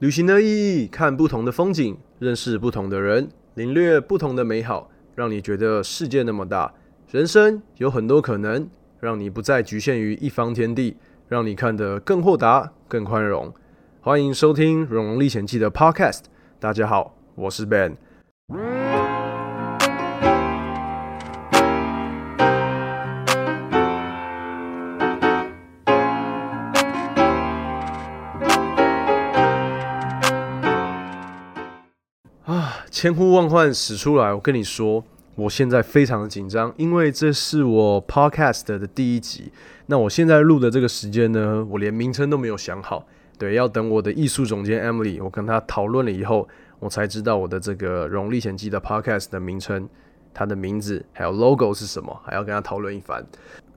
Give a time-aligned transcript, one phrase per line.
[0.00, 6.72] 旅行的意义，看不同的风景，认识不同的人，领略不同的美好，让你觉得世界那么大，
[7.10, 8.66] 人生有很多可能，
[8.98, 10.96] 让你不再局限于一方天地，
[11.28, 13.52] 让你看得更豁达、更宽容。
[14.00, 16.22] 欢迎收听《荣荣历险记》的 Podcast。
[16.58, 17.98] 大家好，我是 Ben。
[33.00, 35.02] 千呼万唤始出来，我跟你说，
[35.34, 39.50] 我现在非常的紧张，因为这是我 Podcast 的第一集。
[39.86, 43.06] 那我现在录的这个时间呢，我连名称都没有想好。
[43.38, 46.46] 对，要等我的艺术总监 Emily，我跟他讨论了以后，
[46.78, 49.88] 我才知道我的这个《荣历险记》的 Podcast 的名称，
[50.34, 53.24] 它的名字还有 logo 是什么，还要跟他讨论一番。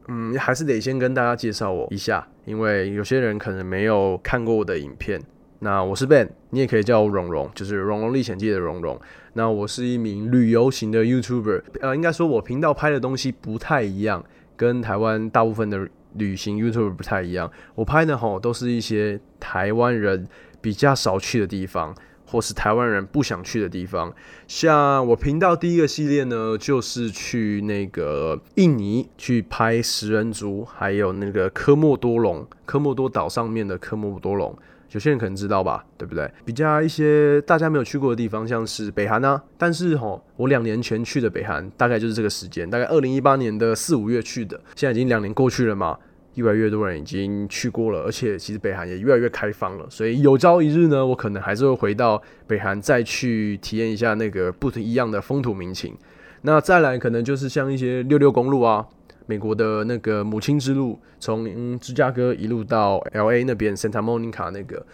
[0.10, 5.22] 嗯，还是得先跟大家介绍我一下，因为有些人可能没有看过我的影片。
[5.64, 9.00] 那我是 Ben，你也可以叫我蓉蓉，就是《蓉蓉历险记》的蓉蓉。
[9.32, 14.22] 那我是一名旅游型的 YouTuber，呃，应该说我频道拍的东西不太一样，
[14.58, 17.50] 跟台湾大部分的旅行 YouTuber 不太一样。
[17.76, 20.28] 我拍的吼都是一些台湾人
[20.60, 24.14] 比较少去的地方，或是台湾人不想去的地方。
[24.46, 34.54] 像我频道第一个系列呢，就是去那个印尼去拍食人族，还有那个科莫多龙，科莫多岛上面的科莫多龙。
[34.94, 36.30] 有些人可能知道吧，对不对？
[36.46, 39.42] 比较一些大家没有去过的地方，像是北韩啊。
[39.58, 44.60] 但是吼，我两年前去的北韩，大概就是这个时间，大概二零一八年的四五月去的。
[44.76, 45.98] 现在已经两年过去了嘛，
[46.36, 49.86] 越来越多人已经去过了，而且其实北韩也越来越开放了。
[49.90, 55.98] 所以有朝一日呢，我可能还是会回到北韩，再去体验一下那个不同一样的风土民情。
[56.44, 58.86] 那再来，可能就是像一些六六公路啊。
[59.26, 64.86] 美国的那个母亲之路，从芝加哥一路到 L A 那边 Santa Monica 那个，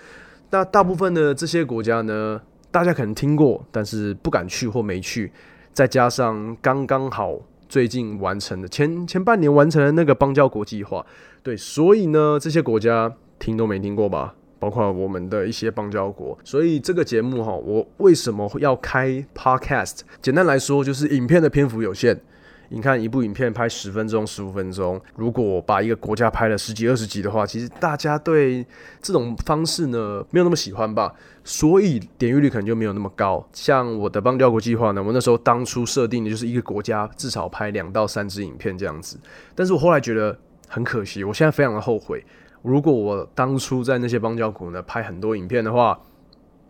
[0.52, 2.41] 那大部分的这些国家呢，
[2.72, 5.31] 大家可能听过，但是不敢去或没去。
[5.73, 11.06] 再加上刚刚好最近完成的前前半年完成的那个邦交国计划，
[11.41, 14.35] 对，所以呢，这些国家听都没听过吧？
[14.59, 16.38] 包括我们的一些邦交国。
[16.44, 20.00] 所以这个节目哈，我为什么要开 Podcast？
[20.22, 22.19] 简单来说，就是影片的篇幅有限。
[22.72, 28.66] 你看一部影片拍十分钟、十五分钟，如果把一个国家拍了十几、二十集的话，其实大家对
[29.02, 31.13] 这种方式呢没有那么喜欢吧，
[31.44, 33.44] 所以点阅率可能就没有那么高。
[33.53, 39.19] 像我的邦交国计划呢，我那时候当初设定的就是一个国家至少拍两到三支影片这样子，
[39.56, 40.38] 但是我后来觉得
[40.68, 42.24] 很可惜，我现在非常的后悔，
[42.62, 46.00] 如果我当初在那些邦交国呢拍很多影片的话。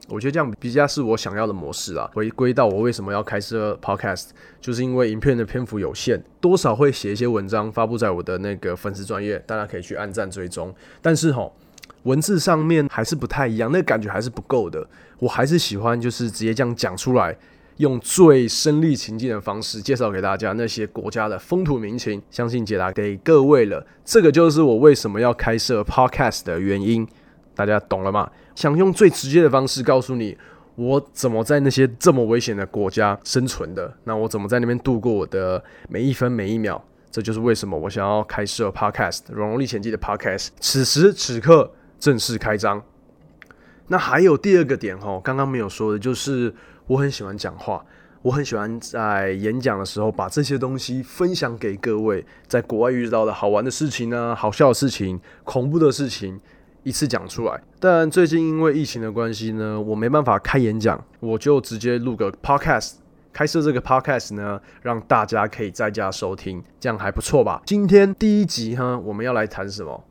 [0.09, 2.09] 我觉得这样比较是我想要的模式啊。
[2.13, 10.73] 回归到我为什么要开设 Podcast，就是因为影片的篇幅有限，多少会写一些文章发布在我的那个粉丝专业，大家可以去按赞追踪。
[11.01, 11.49] 但是哈，
[12.03, 14.87] 文字上面还是不太一样，那感觉还是不够的。
[15.19, 17.37] 我还是喜欢就是直接这样讲出来，
[17.77, 23.85] 用最身临情境的方式介绍给大家那些国家的风土民情，相信解答给各位了。
[24.05, 27.07] 这个就是我为什么要开设 Podcast 的原因。
[27.59, 28.31] 大家懂了吗？
[28.55, 30.37] 想用最直接的方式告诉你，
[30.75, 33.93] 我怎么在那些这么危险的国家生存的？
[34.05, 36.81] 那我怎么在那边度过我的每一分每一秒？
[37.11, 40.51] 这就是为什么我想要开设 Podcast《荣荣历险记》的 Podcast。
[40.61, 41.69] 此时此刻
[41.99, 42.81] 正式开张。
[43.87, 46.55] 那还有第二个点哦，刚刚没有说的，就是
[46.87, 47.85] 我很喜欢讲话，
[48.21, 56.39] 我很喜欢在演讲的时候把这些东西分享给各位，在国外遇到的好玩的事情呢，好笑的事情，恐怖的事情。
[56.83, 62.93] 一次讲出来，但最近因为疫情的关系呢，我没办法开演讲，我就直接录个 podcast，
[63.33, 67.61] 开设这个 podcast 呢，让大家可以在家收听，这样还不错吧？
[67.65, 70.03] 今天第一集哈，我们要来谈什么？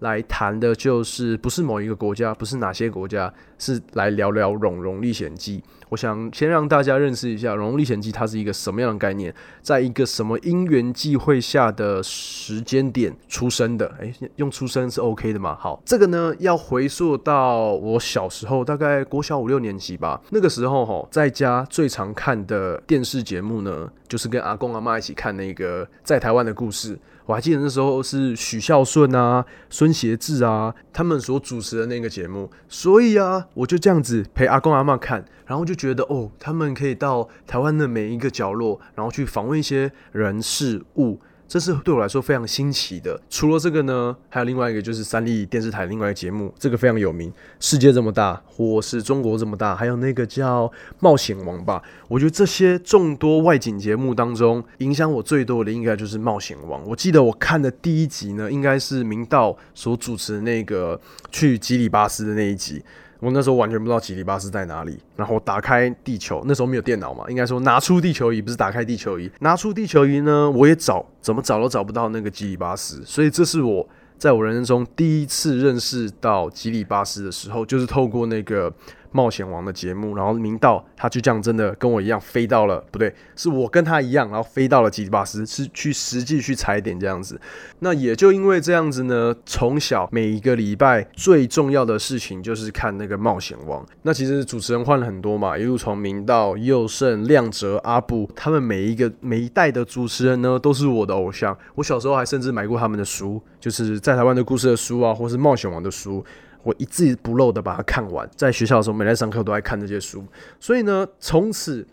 [0.00, 5.58] 来谈的就是不是某一个国家，不是哪些国家，是来聊聊《荣荣历险记》。
[5.88, 13.86] 我想先让大家认识一下《荣荣历险记》，它是一个什么样的概念，在一个什么因缘际会下的时间点出生的？
[14.00, 15.56] 诶，用出生是 OK 的吗？
[15.58, 20.20] 好，这个呢要回溯到我小时候，大概国小五六年级吧。
[20.30, 26.98] 那个时候哈，在家最常看的电视节目呢，就是跟阿公阿妈一起看那个在台湾的故事。
[27.26, 41.20] 我还记得那时候是许孝顺啊、孙协志啊他们所主持的那个节目，所以啊，我就这样子陪阿公阿妈看，然后就觉得哦，他们可以到台湾的每一个角落，然后去访问一些人事物。
[41.48, 43.20] 这是对我来说非常新奇的。
[43.30, 47.32] 除了这个呢，还有另外一个就是三立电视台另外一个节目，这个非常有名。
[47.60, 50.66] 世界这么大，或是中国这么大，还有那个叫
[51.00, 51.82] 《冒险王》吧。
[52.08, 56.82] 我觉得这些众多外景节目当中，影响我最多的应该就是《冒险王》。
[56.86, 61.00] 我记得我看的第一集呢，应该是明道所主持那个
[61.30, 62.82] 去吉里巴斯的那一集。
[63.20, 78.72] 我那时候完全不知道吉里巴斯在哪里，然后打开地球，那时候没有电脑嘛，应该说拿出地球仪，不是打开地球仪，拿出地球仪呢，我也找，怎么找都找不到那个吉里巴斯，所以这是我在我人生中第一次认识到吉里巴斯的时候，就是透过那个。
[79.12, 87.40] 冒险王的节目，然后明道他就这样真的跟我一样飞到了，不对，是我跟他一样，然后飞到了吉里巴斯，是去实际去踩点这样子。
[87.80, 93.84] 那也就因为这样子呢，从小每一个礼拜最重要的事情就是看那个冒险王。
[94.02, 101.56] 那其实主持人换了很多嘛，一路从明道、佑胜、亮哲、阿布，他们每一个每一代的主持人呢，都是我的偶像。
[101.74, 106.24] 我小时候还甚至买过他们的书，就是在台湾的故事的书啊，或是冒险王的书。
[106.66, 110.24] 我一字不漏的把它看完，在学校的时候，每天上课都在看这些书，
[110.58, 111.86] 所以呢，从此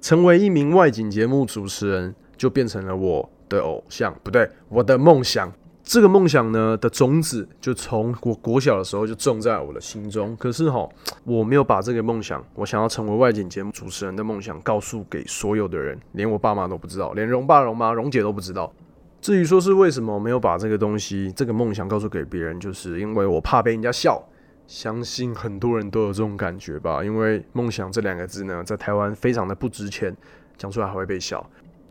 [0.00, 5.52] 成为一名外景节目主持人，就变成了我的偶像，不对，我的梦想。
[5.82, 10.36] 这个梦想呢的种子，就从我国小的时候就种在我的心中。
[10.36, 10.88] 可是哈，
[11.24, 18.72] 我没有把这个梦想，我想要成为外景节目主持人的梦想，告诉给所有的人，连我爸妈都不知道，连荣爸、荣妈、荣姐都不知道。
[19.20, 24.22] 至于说是为什么没有把这个东西、这个梦想告诉给别人，就是因为我怕被人家笑。
[24.66, 30.16] 相信很多人都有这种感觉吧，因为梦想这两个字呢，在台湾非常的不值钱，
[30.56, 31.44] 讲出来还会被笑。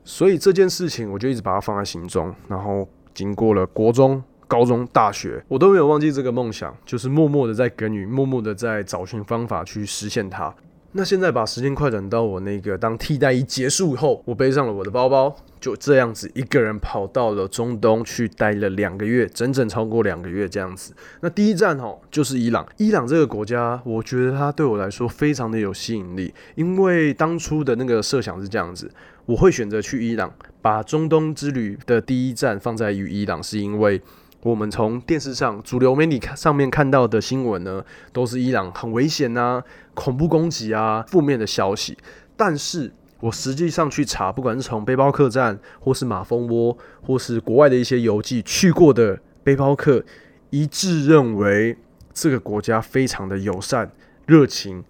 [0.06, 2.34] 所以这件事情，我就一直把它放在心中。
[2.48, 10.56] 然后经过了国中、高中、大学，我都没有忘记这个梦想，就是默默的在耕耘，默默的在找寻方法去实现它。
[10.94, 20.94] 那现在把时间快转到我那个当替代役结束以后，我背上了我的包包，就这样子一个人跑到了中东去待了两个月，整整超过两个月这样子。
[21.22, 22.68] 那第一站哦，就是伊朗。
[22.78, 28.92] 伊朗这个国家，我觉得它对我来说非常的有吸引力，因为当初的那个设想是这样子，
[29.26, 34.02] 我会选择去伊朗，把中东之旅的第一站放在于伊朗，是因为。
[34.42, 37.84] 我们从电视上主流媒体上面看到的新闻呢，
[38.14, 39.62] 都是伊朗很危险啊、
[39.94, 41.98] 恐怖攻击啊、负面的消息。
[42.38, 42.90] 但是
[43.22, 50.04] 我实际上去查，不管是从背包客栈，或是马蜂窝，或是国外的一些游记去过的背包客，
[50.50, 51.78] 一致认为
[52.14, 53.92] 这个国家非常的友善、
[54.26, 54.84] 热情，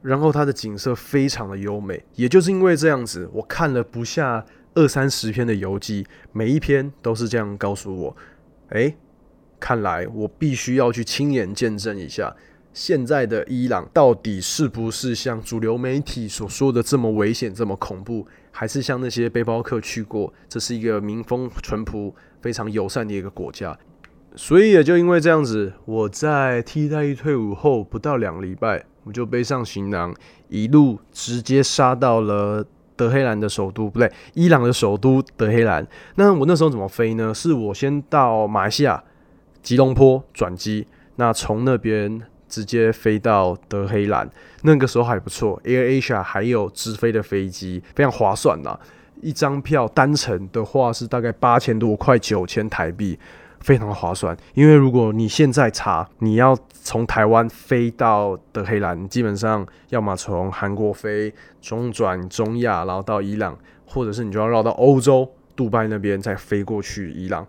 [0.00, 2.04] 然后它的景色非常的优美。
[2.14, 4.44] 也就是因为这样子，我看了不下
[4.74, 8.16] 二三十篇的游记，每一篇都是这样告诉我。
[8.68, 8.94] 哎，
[9.58, 12.34] 看来我必须要去亲眼见证一下，
[12.72, 23.78] 现在的伊朗到底是不是像主流媒体所说的这么危险、这么恐怖，还是像那些背包客去过，这是一个民风淳朴、非常友善的一个国家。
[24.34, 30.14] 所以也就因为这样子，我在替代役退伍后不到两礼拜，我就背上行囊，
[30.48, 32.66] 一路直接杀到了。
[32.94, 35.84] 德黑兰的首都不对，伊朗的首都德黑兰。
[36.16, 37.32] 那我那时候怎么飞呢？
[37.34, 39.02] 是我先到马来西亚
[39.62, 40.86] 吉隆坡转机，
[41.16, 42.20] 那从那边
[42.52, 44.28] 直接飞到德黑兰。
[44.60, 48.78] 那个时候还不错，Air Asia 还有直飞的飞机，非常划算呐。
[49.22, 53.18] 一张票单程的话是大概八千多块九千台币。
[53.62, 63.56] 非常划算，因为如果你现在查，你要从台湾飞到德黑兰，基本上要么从韩国飞，中转中亚，然后到伊朗，
[63.86, 67.46] 或者是你就要绕到欧洲，杜拜那边再飞过去伊朗。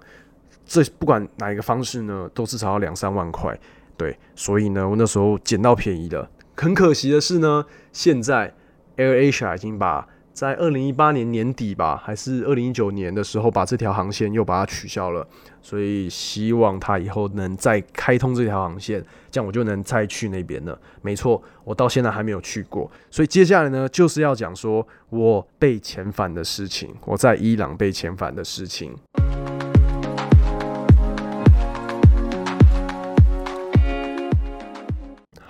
[0.68, 3.60] 这不管哪一个方式呢，都至少要两三万块。
[3.98, 6.30] 对，所以呢，我那时候捡到便宜的。
[6.56, 8.54] 很可惜的是呢，现在
[8.98, 15.28] Air Asia 已经把在二零一八年年底吧，还是二零一九年的时候，把这条航线又把它取消了。
[15.62, 20.78] 所以希望他以后能再开通这条航线，这样我就能再去那边了。
[21.02, 22.90] 没错，我到现在还没有去过。
[23.10, 28.94] 所以接下来呢，就是要讲说我被遣返的事情，我在伊朗被遣返的事情。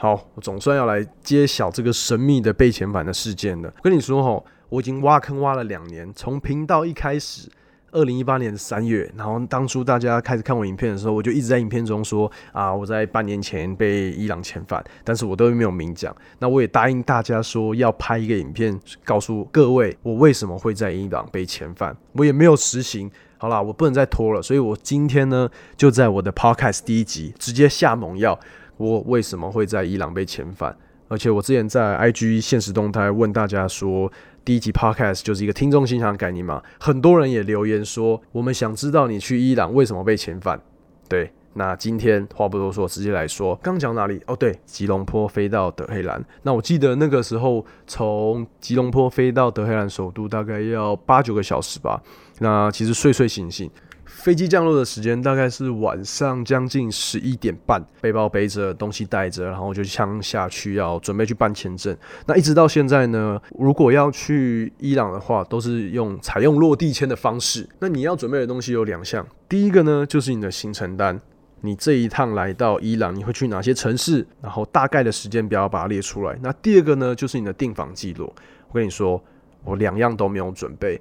[0.03, 3.74] 好，我总算要来揭晓这个神秘的被遣返的事件了。
[3.81, 4.43] 跟你说哈。
[4.67, 7.48] 我已经挖坑挖了两年，从频道一开始，
[7.91, 16.13] 二零一八年的三月，然后当初大家开始看我影片的时候，我就一直在影片中说啊，我在半年前被伊朗遣返，但是我都没有明讲。
[16.39, 23.10] 那我也答应大家说要拍一个影片，告诉各位我为什么会在伊朗被遣返，我也没有实行。
[23.38, 28.39] 好啦，我不能再拖了，所以我今天呢就在我的 Podcast 第一集直接下猛药，
[28.77, 30.75] 我为什么会在伊朗被遣返？
[31.08, 34.12] 而且我之前在 IG 现实动态问大家说。
[34.46, 40.60] 第一集 podcast 就是一个听众信箱的概念嘛，很多人也留言说，我们想知道你去伊朗为什么被遣返。
[41.08, 44.22] 对，那今天话不多说，直接来说，刚讲哪里？
[44.27, 46.22] 哦，对，吉隆坡飞到德黑兰。
[46.42, 52.03] 那我记得那个时候从吉隆坡飞到德黑兰首都大概要八九个小时吧。
[52.39, 53.72] 那其实睡睡醒醒。
[54.05, 61.95] 飞机降落的时间大概是晚上将近十一点半，背包背着，东西带着，然后就枪下去要准备去办签证。
[62.25, 67.67] 那一直到现在呢，如果要去伊朗的话，都是用采用落地签的方式。
[67.79, 71.19] 那你要准备的东西有两项，第一个呢就是你的行程单，
[71.62, 76.38] 你这一趟来到伊朗你会去哪些城市，然后大概的时间表把它列出来。
[76.41, 78.31] 那第二个呢就是你的订房记录。
[78.69, 79.22] 我跟你说，
[79.63, 81.00] 我两样都没有准备。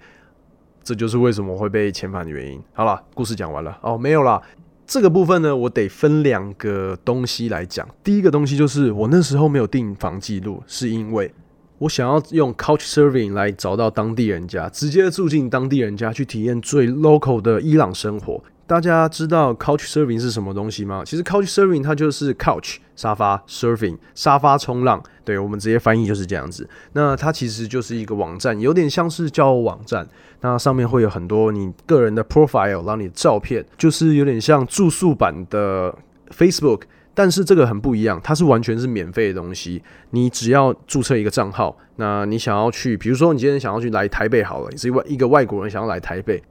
[0.83, 2.61] 这就是为什么会被遣返的原因。
[2.73, 4.41] 好了，故事讲完了哦，没有啦。
[4.87, 7.89] 这个部分呢，我得分两个东西来讲。
[8.05, 11.33] 第一个东西就是我那时候没有订房记录，是因为
[11.79, 18.43] 我想要用 Couch Serving 来找到当地人家，直接住进当地人家去体验最 local 的伊朗生活。
[18.67, 21.03] 大家知道 Couch Surfing 是什么东西吗？
[21.05, 26.69] 其实 Couch Surfing 它就是 Couch 沙发 Surfing 沙发冲浪，对我们直接翻译就是这样子。
[26.93, 30.09] 那它其实就是一个网站，有点像是交友网站。
[30.41, 35.95] 那上面会有很多你个人的 profile，然后你的照片，就是有点像住宿版的
[36.31, 36.83] Facebook，
[37.15, 39.83] 但是这个很不一样，它是完全是免费的东西。
[40.11, 46.43] 你只要注册一个账号，那你想要去，比如说你今天想要去来台北好了，你是外一个外国人想要来台北。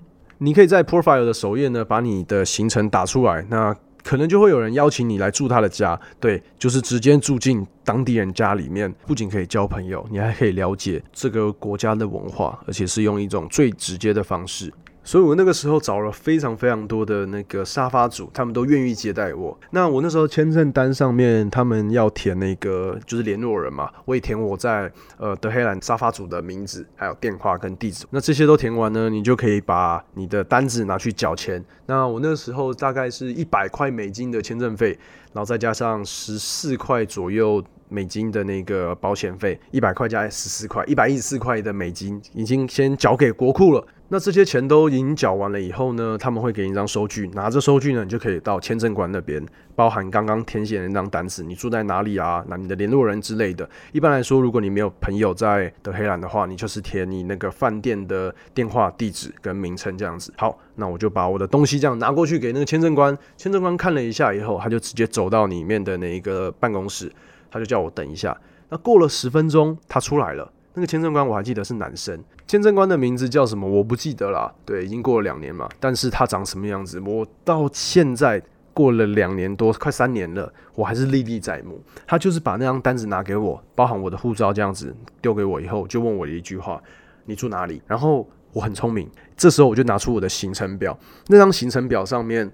[0.44, 3.72] 你可以在 profile 的首页呢，把你的行程打出来，那
[4.04, 14.74] 可能就会有人邀请你来住他的家，对，就是直接住进当地人家里面，不仅可以交朋友，你还可以了解这个国家的文化，而且是用一种最直接的方式。
[15.04, 19.58] 所以我那个时候找了非常非常多的那个沙发主，他们都愿意接待我。
[19.72, 28.06] 那我那时候签证单上面，他们要填那个就是联络人嘛，我也填我在呃德黑兰沙发主的名字，还有电话跟地址。
[28.12, 31.64] 那这些都填完呢，你就可以把你的单子拿去缴钱。
[31.88, 34.98] 那我那时候大概是一百块美金的签证费，
[35.34, 43.86] 然后再加上十四块左右美金的那个保险费，一百块加十四块，一百一十四块的美金已经先缴给国库了。
[44.10, 49.42] 那这些钱都已经缴完了以后呢，他们会给你一张收据，拿着收据呢，你就可以到签证官那边，
[49.76, 52.44] 包含刚刚填写的那张单子，你住在哪里啊？
[52.48, 53.70] 那你的联络人之类的。
[53.92, 60.34] 一般来说，如果你没有朋友在德黑兰的话，你就是填你那个饭店的电话、地址跟名称这样子。
[60.38, 67.12] 好，那我就把我的东西这样拿过去给那个签证官，签证官看了一下以后，他就直接走到里面的那一个办公室，
[67.50, 68.36] 他就叫我等一下。
[68.70, 70.52] 那过了十分钟，他出来了。
[70.74, 74.50] 那个签证官我还记得是男生，签证官的名字叫什么我不记得啦。
[74.66, 78.42] 对，已经过了两年嘛，但是他长什么样子，我到现在
[78.74, 81.82] 过了两年多，快三年了，我还是历历在目。
[82.06, 86.82] 他就是把那张单子拿给我，包含我的护照这样子丢给我以后，就问我一句话：
[87.26, 87.82] 你住哪里？
[87.88, 90.98] 然后我很聪明，这时候我就拿出我的行程表，
[91.28, 92.52] 那张行程表上面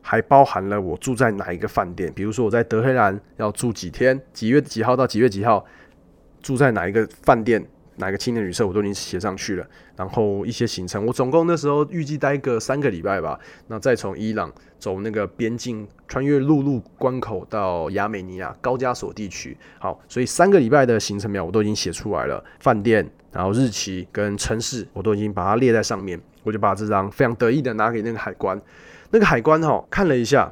[0.00, 5.64] 还包含了我住在哪一个饭店，比如说我在德黑兰要住几天，几月几号到几月几号。
[6.40, 7.62] 住在哪一个饭店、
[7.98, 9.66] 哪个青年旅社，我都已经写上去了。
[9.94, 13.38] 然后一些行程，我总共那时候预计待个三个礼拜吧。
[13.66, 19.56] 那再从伊朗走那个边境，穿越陆路关口到亚美尼亚高加索地区。
[19.78, 26.18] 好，所以三个礼拜的行程表我都已经写出来了，饭店、然后日期跟城市我都已经把它列在上面。
[26.44, 28.58] 我就把这张非常得意的拿给那个海关，
[29.10, 30.50] 那个海关哈看了一下，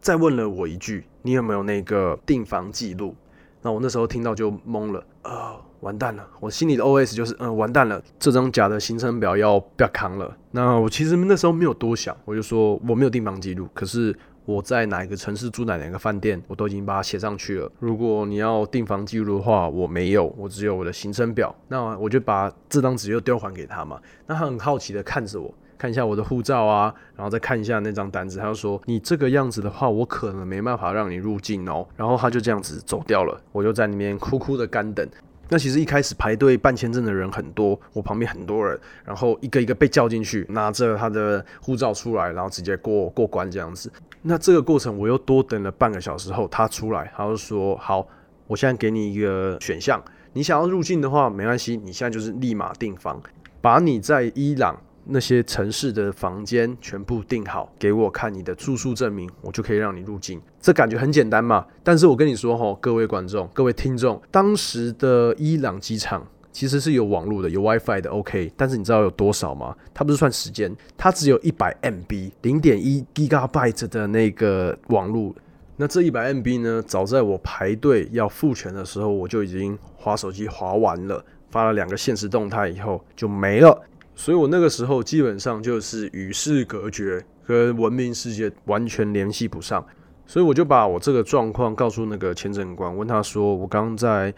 [0.00, 3.14] 再问了我一句：“你有没有那个订房记录？”
[3.62, 6.26] 那我那时候听到就懵了，呃，完蛋了！
[6.40, 10.36] 我心里的 OS 就是，嗯，完蛋了，这张假的行程表要不要扛了。
[10.50, 17.70] 那我其实那时候没有多想，我就说我没有订房记录，可是我在哪一个城市住哪哪个饭店，我都已经把它写上去了。
[17.78, 21.54] 如果你要订房记录的话，我没有，我只有我的行程表。
[21.68, 24.00] 那我就把这张纸又丢还给他嘛。
[24.26, 25.54] 那他很好奇的看着我。
[25.78, 31.86] 看一下我的护照啊，然后再看一下那张单子，他就说你这个样子的话，我可能没办法让你入境哦。
[31.94, 35.08] 然后他就这样子走掉了，我就在里面哭哭的干等。
[35.48, 43.90] 那其实一开始排队办签证的人很多，我旁边很多人，然后一个一个被叫进去，拿着他的护照出来，然后直接过过关这样子。
[44.22, 48.06] 那这个过程我又多等了半个小时后，他出来，他就说好，
[48.46, 50.02] 我现在给你一个选项，
[50.32, 53.20] 你想要入境的话没关系，你现在就是立马订房，
[53.60, 54.78] 把你在伊朗。
[55.08, 60.40] 那些城市的房间全部订好，给我看你的住宿证明，我就可以让你入境。
[60.60, 61.64] 这感觉很简单嘛？
[61.82, 68.52] 但是我跟你说哈，各位观众、各位听众，当时的伊朗机场其实是有网络的，有 WiFi 的，OK。
[68.56, 69.74] 但是你知道有多少吗？
[69.94, 75.34] 它不是算时间，它只有一百 MB，零点一 Gigabyte 的那个网络。
[75.76, 76.82] 那这一百 MB 呢？
[76.82, 83.80] 早在我排队要付钱的时候，我就已经划手机划完了，发了两个现实动态以后就没了。
[84.18, 89.86] 所以我那个时候基本上就是与世隔绝，跟文明世界完全联系不上。
[90.26, 94.34] 所以我就把我这个状况告诉那个签证官，问他说：“我刚在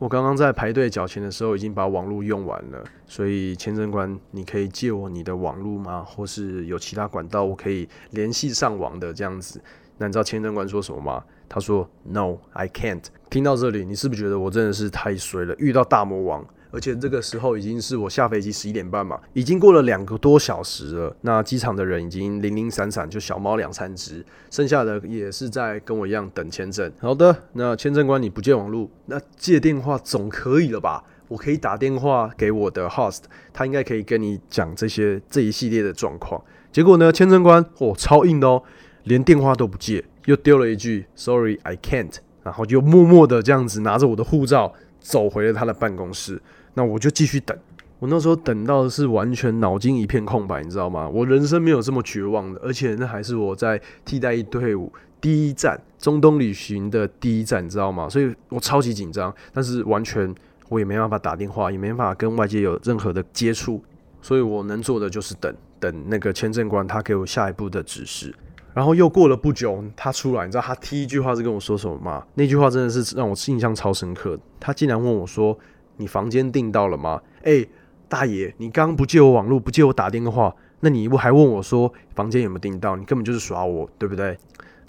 [0.00, 6.02] 我刚刚在排队缴钱的时候已经把网络用完了，所以签证官，你可以借我你的网络吗？
[6.02, 9.62] 或是有其他管道我可以联系上网的这样子？
[9.96, 11.22] 那你知道签证官说什么吗？
[11.48, 15.54] 他说：“No, I can't。”听到这里，你是不是觉得我真的是太衰了？
[15.58, 16.44] 遇到大魔王，
[16.74, 21.16] 而且这个时候已经是我下飞机十一点半嘛，已经过了两个多小时了。
[21.20, 26.92] 那机场的人已经零零散散，就小猫两三只，剩下的也是在跟我一样等签证。
[26.98, 31.04] 好的，那签证官你不借网络，那借电话总可以了吧？
[31.28, 33.20] 我可以打电话给我的 host，
[33.52, 36.42] 他应该可以跟你讲这些这一系列的状况。
[36.72, 38.60] 结果呢，签证官哦，超硬的哦，
[39.04, 40.04] 连电话都不借。
[40.26, 46.40] 又丢了一句 “Sorry, I can't”，然后就默默的这样子拿着我的护照走回了他的办公室。
[46.74, 47.56] 那我就继续等。
[48.00, 51.08] 我那时候等到的是完全脑筋一片空白，你知道吗？
[51.08, 58.08] 我人生没有这么绝望的，而且那还是我在替代役队伍第一站中东旅行的第一站，你知道吗？
[58.08, 60.34] 所以我超级紧张，但是完全
[60.68, 63.82] 我也没办法打电话，也没办法跟外界有任何的接触，
[64.20, 68.34] 所以我能做的就是等等那个签证官他给我下一步的指示。
[68.74, 72.26] 然后又过了不久，他出来，你知道他第一句话是跟我说什么吗？
[72.34, 74.36] 那句话真的是让我印象超深刻。
[74.58, 75.56] 他竟然问我说
[75.96, 77.66] ：“你房间订到了吗？”哎，
[78.08, 82.96] 大爷，你刚刚不借我网络，不借我打电话，那你不还问我说房间有没有订到？
[82.96, 84.36] 你根本就是耍我，对不对？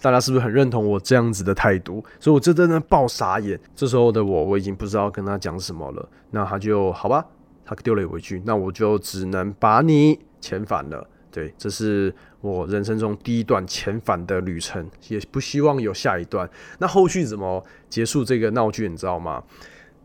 [0.02, 2.04] 大家是不是很认同我这样子的态度？
[2.20, 3.60] 所以我这真的爆傻眼。
[3.76, 6.10] 这时候的我，我已经不知道跟他讲什么了。
[6.32, 7.26] 那他就好吧，
[7.66, 11.08] 他丢了我一句，那我就只能把你遣返了。
[11.32, 16.48] 对，这是我人生中第一段遣返的旅程，也不希望有下一段。
[16.78, 19.42] 那后续怎么结束这个闹剧，你知道吗？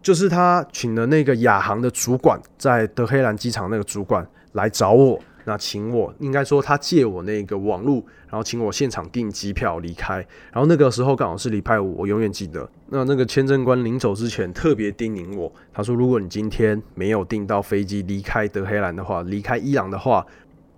[0.02, 10.16] 就是他请了那个亚航的主管，在德黑兰机场那个主管来找我，那请我应该说他借我那个网路，然后请我现场订机票离开。
[10.52, 12.69] 然后那个时候刚好是礼拜五，我永远记得。
[12.88, 20.26] 那那个签证官临走之前特别叮咛我，他说：如果你今天没有订到飞机离开德黑兰的话，离开伊朗的话。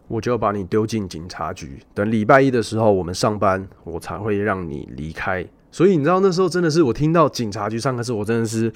[0.08, 5.42] 我就要把你丢进警察局，等礼拜一的时候我们上班，我才会让你离开。
[5.72, 8.70] 所以你知道那时候真的是我听到警察局上课时，我真的是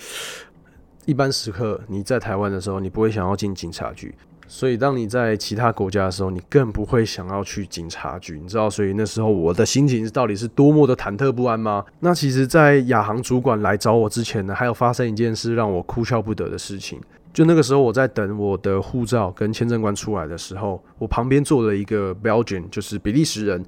[1.05, 4.13] 一般时刻你在台湾的时候，你不会想要进警察局。
[4.49, 8.39] 所以当你在其他国家的时候，你更不会想要去警察局。
[8.41, 11.85] 你知道，所以那时候我的心情到底是多么的忐忑不安吗？
[11.99, 17.01] 那其实，在亚航主管来找我之前呢，还有发生一件事让我哭笑不得的事情。
[17.35, 23.63] 就那个时候，我在等我的护照跟签证官出来的时候，我旁边坐了一个 Belgian，就是比利时人。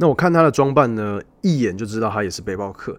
[0.00, 2.98] 那我看他的装扮呢，一眼就知道他也是背包客。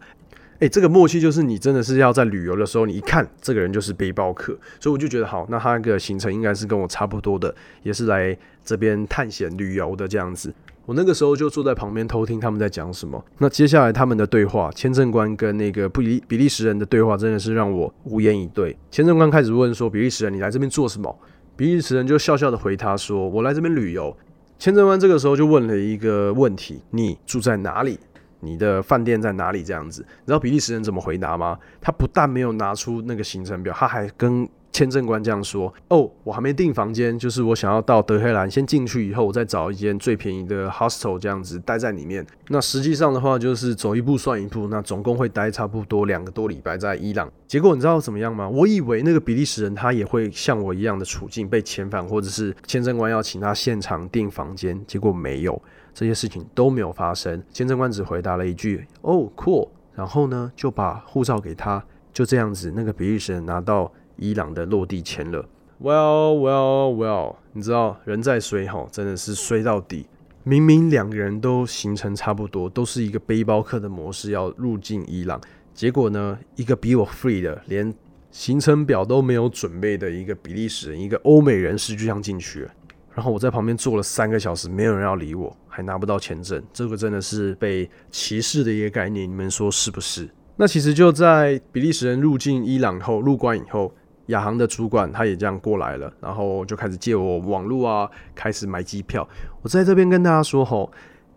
[0.60, 10.54] 诶，这个默契就是你真的是要在旅游的时候，你一看这个人就是背包客，所以我就觉得好，那他那个行程应该是跟我差不多的，也是来这边探险旅游的这样子。
[10.86, 13.26] 我那个时候就坐在旁边偷听他们在讲什么。
[13.40, 18.78] 那接下来他们的对话，签证官跟那个比利比利时人的对话，真的是让我无言以对。
[18.92, 21.20] 签证官开始问说：“比利时人，你来这边做什么？”
[21.58, 24.16] 比利时人就笑笑的回他说：“我来这边旅游。”
[24.62, 28.00] 签证官这个时候就问了一个问题：“你住在哪里？
[28.42, 31.58] 你的饭店在哪里？”这样子，你知道比利时人怎么回答吗？
[31.82, 34.48] 他不但没有拿出那个行程表，他还跟。
[34.72, 42.26] 签证官这样说：“哦，我还没订房间，就是我想要到德黑兰先进去以后，我再找一间最便宜的 hostel 这样子待在里面。
[42.48, 47.30] 那实际上的话，就是走一步算一步，那总共会待差不多两个多礼拜在伊朗。
[47.48, 48.48] 结果你知道怎么样吗？
[48.48, 54.82] 我以为那个比利时人他也会像我一样的处境，被遣返，或者是签证官要请他现场订房间。
[54.88, 55.62] 结果没有，
[55.94, 57.44] 这些事情都没有发生。
[57.52, 65.44] 签证官只回答了一句：‘哦，cool’，然后呢就把护照给他，就这样子，那个比利时人拿到。”伊朗的落地签了
[65.82, 70.06] ，Well Well Well，你知道人在衰哈，真的是衰到底。
[70.44, 75.42] 明明两个人都行程差不多，都是一个背包客的模式要入境伊朗，
[75.74, 77.92] 结果呢，一个比我 free 的，连
[78.30, 82.72] 行程表都没有准备的一个比利时人，一个欧美人士就这样进去了。
[83.16, 90.30] 然后我在旁边坐了三个小时，没有人要理我，还拿不到签证，这个真的是被歧视的一个概念，你们说是不是？
[90.58, 93.92] 那其实就在比利时人入境伊朗后入关以后。
[94.28, 99.28] 亚航的主管他也这样过来了，然后就开始借我网络啊，开始买机票。
[99.62, 100.92] 我在这边跟大家说吼，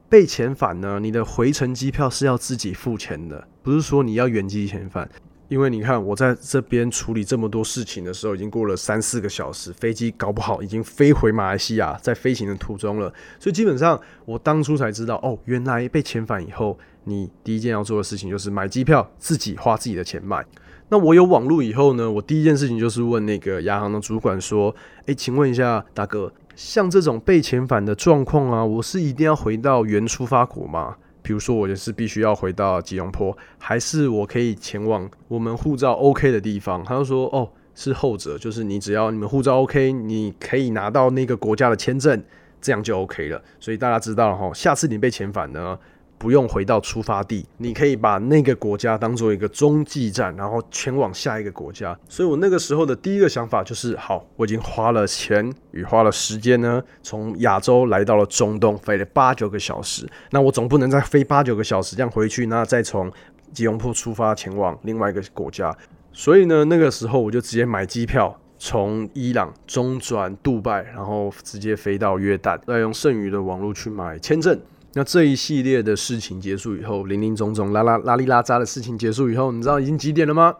[0.08, 5.08] 被遣返呢，你的回程机票是要自己付钱的，不是说你要原机遣返。
[5.48, 13.12] 因为你看我在这边处理这么多事情的时候，已经过了三四个小时，飞机搞不好已经飞回马来西亚，在飞行的途中了。
[13.38, 20.44] 所以基本上我当初才知道，哦，原来被遣返以后，你第一件要做的事情就是买机票，自己花自己的钱买。
[20.90, 22.10] 那我有网络以后呢？
[22.10, 24.74] 我第一件事情就是问那个亚航的主管说
[25.06, 36.84] ：“诶，请问一下大哥，像这种被遣返的状况啊，我是一定要回到原出发国吗？”比如说我也是必须要回到吉隆坡，还是我可以前往我们护照 OK 的地方？
[36.84, 42.22] 他就说哦，是后者，就是你只要你们护照 OK，你可以拿到那个国家的签证，
[42.60, 43.42] 这样就 OK 了。
[43.58, 45.78] 所以大家知道了哈，下次你被遣返呢？
[46.24, 51.94] 不用回到出发地，你可以把那个国家当做一个中继站，然后前往下一个国家。
[52.08, 60.08] 所以我那个时候的第一个想法就是：好，我已经花了钱与花了时间呢，从亚洲来到了中东，飞了八九个小时。
[60.30, 63.12] 那我总不能再飞八九个小时这样回去，那再从
[63.52, 65.76] 吉隆坡出发前往另外一个国家。
[66.10, 74.58] 所以呢，那个时候我就直接买机票，从伊朗中转杜拜，然后直接飞到约旦，再用剩余的网络去买签证。
[74.96, 80.54] 那这一系列的事情结束以后，林林总总、拉拉拉里拉扎的事情结束以后，你知道已经几点了吗？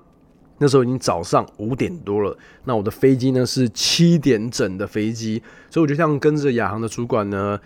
[0.59, 2.37] 那时候已经早上五点多了。
[2.65, 7.59] 那我的飞机呢是七点整的飞机，所以我就像跟着亚航的主管呢，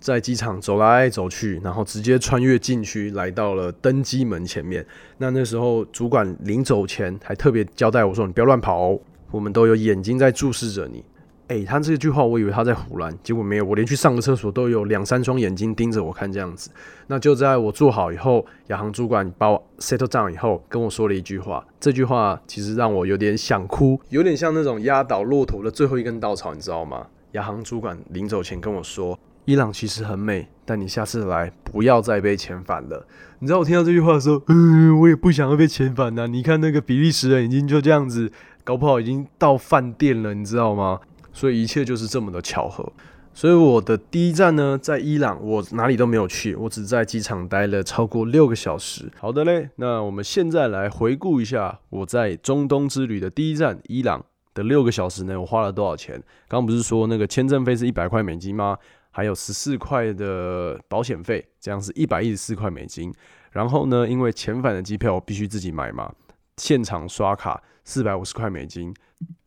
[0.00, 4.86] 在机场走来走去，然后直接穿越禁区，来到了登机门前面。
[5.18, 8.98] 那那时候主管临走前还特别交代我说：“你不要乱跑，
[9.30, 11.04] 我们都有眼睛在注视着你。”
[11.48, 13.64] 哎，他这句话我以为他在胡乱，结果没有。
[13.64, 16.70] 我连去上个厕所都有两三双眼睛盯着我看，这样子。
[17.06, 21.62] 那就在我做好以后，亚航主管把我 settle down 以后，跟我说了一句话。
[21.78, 27.06] 这句话其实让我有点想哭，有点像那种压倒骆驼的最后一根稻草，你知道吗？
[27.32, 33.06] 亚航主管临走前跟我说：“伊朗其实很美，但你下次来不要再被遣返了。”
[33.40, 36.26] 你知道我听到这句话的时候，嗯，我也不想要被遣返呐。
[36.26, 41.00] 你看那个比利时人已经就这样子，搞不好已经到饭店了，你知道吗？
[41.34, 42.90] 所以一切就是这么的巧合。
[43.36, 49.10] 所以我的第一站呢，在伊朗，我哪里都没有去，我只在机场待了超过六个小时。
[49.18, 56.14] 好的嘞，那我们现在来回顾一下我在中东之旅的第一站伊朗的六个小时呢，我花了多少钱？
[56.46, 58.78] 刚刚不是说那个签证费是一百块美金吗？
[59.10, 63.12] 还有十四块的保险费，这样是一百一十四块美金。
[63.50, 66.12] 然后呢，因为遣返的机票我必须自己买嘛，
[66.58, 68.94] 现场刷卡四百五十块美金。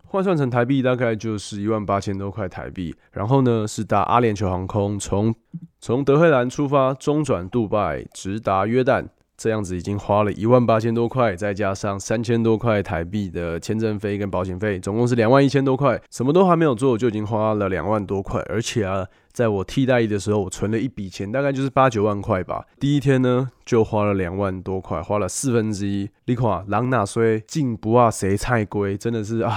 [0.10, 5.36] 换算成台币大概就是一万八千多块台币，然后呢是搭阿联酋航空从
[5.80, 29.54] 从德黑兰出发，中转杜拜，直达约旦，这样子已经花了一万八千多块，再加上三千多块台币的签证费跟保险费，总共是两万一千多块，什么都还没有做就已经花了两万多块，而且啊，在我替代役的时候，我存了一笔钱，大概就是八九万块吧，第一天呢就花了两万多块，花了四分之一，你看，狼纳虽进不啊谁菜龟，真的是啊。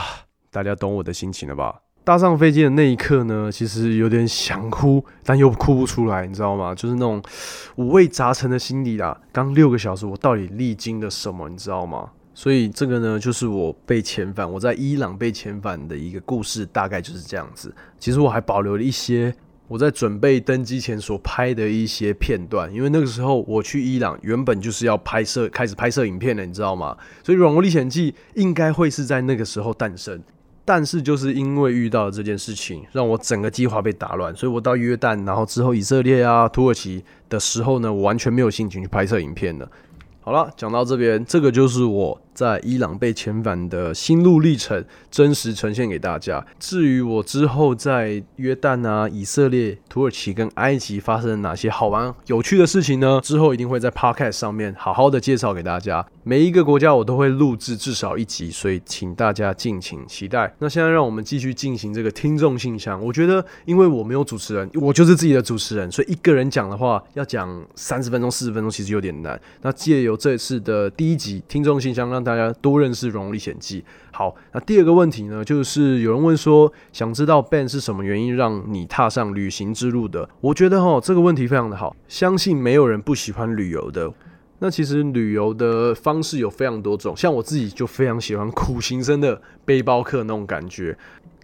[0.50, 1.82] 大家懂我的心情了吧？
[2.02, 6.74] 搭上飞机的那一刻呢，其实有点想哭，但又哭不出来，你知道吗？
[6.74, 7.22] 就是那种
[7.76, 9.16] 五味杂陈的心理啦。
[9.30, 12.10] 刚六个小时，我到底历经了什么，你知道吗？
[12.34, 17.72] 所以这个呢，就是我被遣返，我在伊朗被遣返的一个故事，大概就是这样子。
[17.98, 19.32] 其实我还保留了一些
[19.68, 26.96] 我在准备登机前所拍的一些片段，因为那个时候我去伊朗，原本就是要拍摄，开始拍摄影片的，你知道吗？
[27.22, 30.20] 所以《软卧历险记》应该会是在那个时候诞生。
[30.64, 39.68] 但是就是因为遇到了这件事情，让我整个计划被打乱，所以我到约旦，然后之后以色列啊、土耳其的时候呢，我完全没有心情去拍摄影片了。
[40.22, 42.20] 好了，讲到这边，这个就是我。
[42.40, 46.42] 在伊朗被遣返的心路历程，真实呈现给大家。
[46.58, 53.20] 至于我之后在约旦啊、以色列、土耳其跟埃及发生了哪些好玩、有趣的事情呢？
[53.22, 56.06] 之后一定会在 Podcast 上面好好的介绍给大家。
[56.22, 60.50] 每一个国家我都会录制至少一集，所以请大家敬请期待。
[60.60, 63.02] 那现在让我们继续进行这个听众信箱。
[63.04, 69.38] 我觉得，因为我没有主持人，我就是自己的主持人，所以一个人讲的话要讲三十分钟、四十分钟，其实有点难。
[69.60, 73.80] 那借由这次的第一集听众信箱，让大大家多认识《荣历险记》。
[74.12, 80.28] 好，那第二个问题呢，就是有人问说，想知道 Ben 是什么原因让你踏上旅行之路的？
[80.40, 84.12] 我觉得哈，这个问题非常的好，相信没有人不喜欢旅游的。
[84.60, 90.96] 那其实旅游的方式有非常多种，像我自己就非常喜欢苦行僧的背包客那种感觉。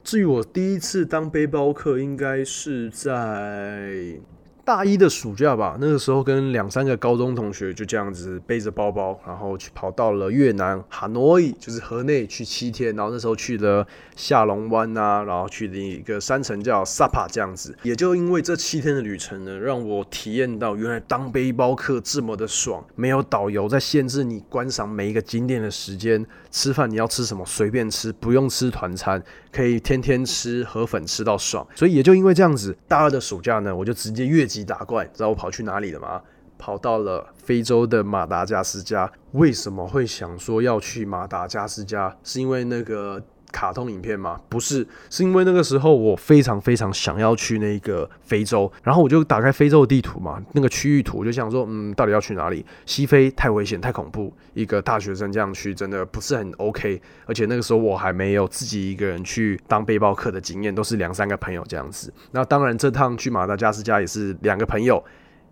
[0.04, 4.20] 至于我第一次当背包客，应该是在。
[4.66, 17.76] 大一的暑假吧，那个时候跟两三个高中同学就这样子背着包包，然后去跑到了越南哈诺伊，就是河内去七天，然后那时候去了下龙湾啊，然后去的一个山城叫萨帕这样子。
[17.84, 31.64] 也就因为这七天的旅程呢，让我体验到原来当背包客这么的爽，没有导游在限制你观赏每一个景点的时间，吃饭你要吃什么随便吃，不用吃团餐，可以天天吃河粉吃到爽。
[31.76, 34.66] 所以也就因为这样子，大二的暑假呢，我就直接越级。
[34.66, 36.20] 打怪，知道我跑去哪里了吗？
[36.58, 39.12] 跑到了非洲的马达加斯加。
[39.32, 42.16] 为什么会想说要去马达加斯加？
[42.24, 43.22] 是因为那个
[43.56, 44.38] 卡通影片吗？
[44.50, 52.62] 不是，是因为那个时候我非常非常想要去那个非洲，然后我就打开非洲的地图嘛，那个区域图，我就想说，嗯，到底要去哪里？
[52.84, 57.00] 西非太危险，太恐怖，一个大学生这样去真的不是很 OK。
[57.24, 62.12] 而且那个时候我还没有自己一个人去当背包客的经验，都是两三个朋友这样子。
[62.32, 65.02] 那当然，这趟去马达加斯加也是两个朋友，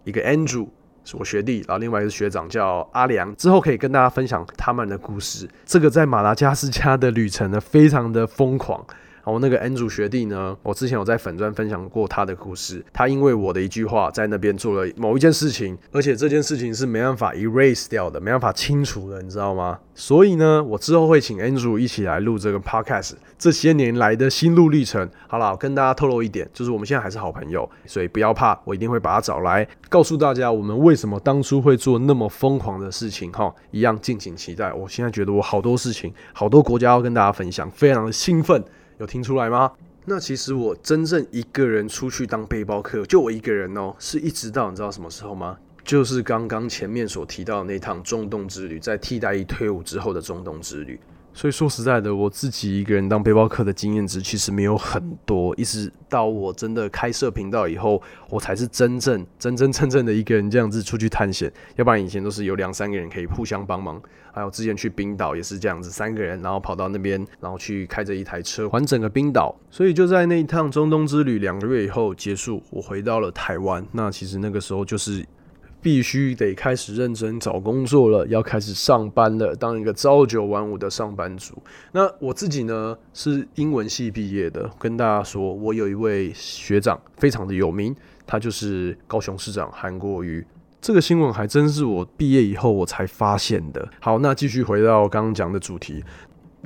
[0.04, 0.68] 一个 Andrew。
[1.04, 5.48] 是我学弟，然后另外一个学长叫阿良，之后可以跟大家分享他们的故事。
[5.64, 8.84] 这个在马达加斯加的旅程呢，非常的疯狂。
[9.24, 12.84] 然后那个 Andrew 学弟呢，我之前有在粉钻分享过他的故事。
[12.92, 19.78] 他因为我的一句话，在那边做了某一件事情，而且这件事情是没办法 erase 掉的，没办法清除的，你知道吗？
[19.94, 25.08] 所以呢，我之后会请 Andrew 一起来录这个 podcast，这些年来的心路历程。
[25.26, 33.32] 好了，跟大家透露一点，就是我们现在还是好朋友，所以不要怕，我一定会把他找来，告诉大家我们为什么当初会做那么疯狂的事情。
[33.32, 34.72] 哈，一样敬请期待。
[34.72, 38.62] 我现在觉得我好多事情，好多国家要跟大家分享，非常的兴奋。
[38.98, 39.72] 有听出来吗？
[40.04, 45.57] 那其实我真正一个人出去当背包客，就我一个人哦，是一直到你知道什么时候吗？
[45.83, 50.98] 就是刚刚前面所提到那趟中东之旅，在替代役退伍之后的中东之旅。
[51.37, 61.53] 所以说实在的，我自己一个人当背包客的经验值其实没有很多，一直到我真的开设频道以后，我才是真正真真正正的一个人这样子出去探险。
[61.75, 64.01] 要不然以前都是有两三个人可以互相帮忙，
[64.33, 69.53] 还有之前去冰岛也是这样子，三个人然后跑到那边，然后去开着一台车环整个冰岛。
[69.70, 73.85] 所以就在那一趟中东之旅两个月以后结束，我回到了台湾。
[73.90, 75.27] 那其实那个时候就是。
[75.85, 81.62] 必须得开始认真找工作了，要开始上班了，当一个朝九晚五的上班族。
[81.92, 84.70] 那我自己呢，是英文系毕业的。
[84.79, 87.94] 跟大家说，我有一位学长，非常的有名，
[88.27, 90.42] 他就是高雄市长韩国瑜。
[90.81, 93.87] 这个新闻还真是我毕业以后我才发现的。
[94.01, 96.03] 好，那继续回到刚刚讲的主题。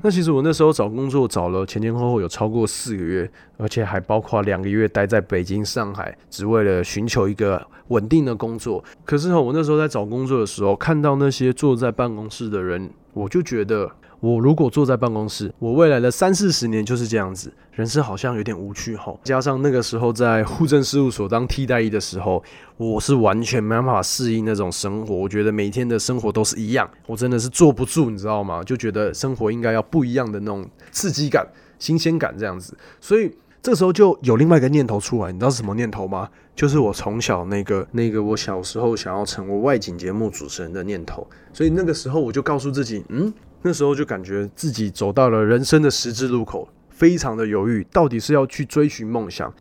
[0.02, 8.82] 那其实我那时候找工作找了前前后后有超过四个月，而且还包括两个月待在北京、上海，只为了寻求一个稳定的工作。
[9.04, 13.90] 可是哈，我那时候在找工作的时候，看到那些坐在办公室的人，我就觉得。
[14.20, 19.18] 我如果坐在办公室，我未来的三四十年就是这样子，人生好像有点无趣吼。
[19.22, 22.42] 加上那个时候在户政事务所当替代役的时候，
[22.76, 25.14] 我是完全没办法适应那种生活。
[25.14, 28.60] 我觉得每天的生活都是一样，我真的是坐不住，你知道吗？
[28.64, 31.46] 就觉得生活应该要不一样的那种刺激感、
[31.78, 32.76] 新鲜感这样子。
[33.00, 33.30] 所以
[33.62, 36.28] 这时候就有另外一个念头出来，你知道是什么念头吗？
[36.56, 41.24] 就是我从小那个那个我小时候想要成为外景节目主持人的念头。
[41.52, 43.32] 所以那个时候我就告诉自己，嗯。
[43.62, 49.52] 那时候就感觉自己走到了人生的十字路口，非常的犹豫，到底是要去追寻梦想，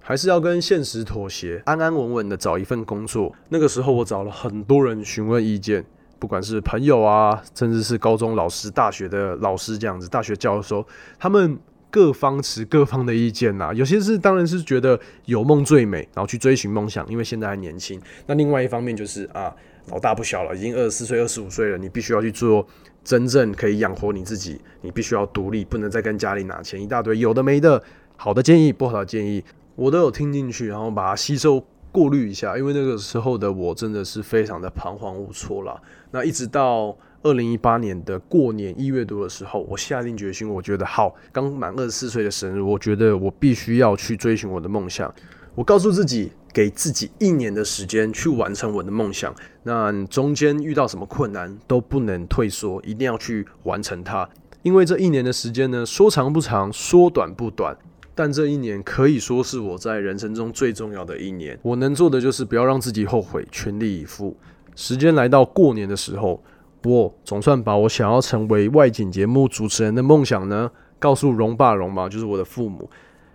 [0.00, 3.32] 还是要跟现实妥协，安安稳稳的找一份工作。
[3.48, 5.84] 那个时候我找了很多人询问意见，
[6.18, 10.84] 不管是朋友啊，甚至是高中老师、大学的老师这样子，大学教授，
[11.18, 11.56] 他们
[11.90, 13.72] 各方持各方的意见呐。
[13.72, 18.00] 有些是当然是觉得有梦最美，然后去追寻梦想，因为现在还年轻。
[18.26, 19.54] 那另外一方面就是啊，
[19.90, 22.66] 老大不小了，已经二十四岁、二十五岁了，你必须要去做。
[23.04, 27.80] 真正可以养活你自己，你必须要独立，不能再跟家里拿钱，一大堆有的没的，
[28.16, 29.44] 好的建议，不好的建议，
[29.76, 31.62] 我都有听进去，然后把它吸收
[31.92, 32.56] 过滤一下。
[32.56, 35.78] 因为那个时候的我真的是非常的彷徨无措了。
[36.10, 45.14] 那一直到二零一八年的过年一月多的时候，我下定决心，我觉得好，刚满二十四岁的生日，我觉得我必须要去追寻我的梦想。
[45.54, 46.32] 我告诉自己。
[46.54, 54.26] 给自己一年的时间去完成我的梦想，那中间遇到什么困难都不能退缩，一定要去完成它。
[54.62, 57.76] 因为这一年的时间呢，说长不长，说短不短，
[58.14, 61.58] 但这一年可以说是我在人生中最重要的一年。
[61.62, 64.36] 我能做的就是不要让自己后悔，全力以赴。
[64.76, 66.40] 时间来到过年的时候，
[66.84, 72.88] 我总算把我想要成为外景节目主持人的梦想呢，告诉荣爸荣妈，就是我的父母。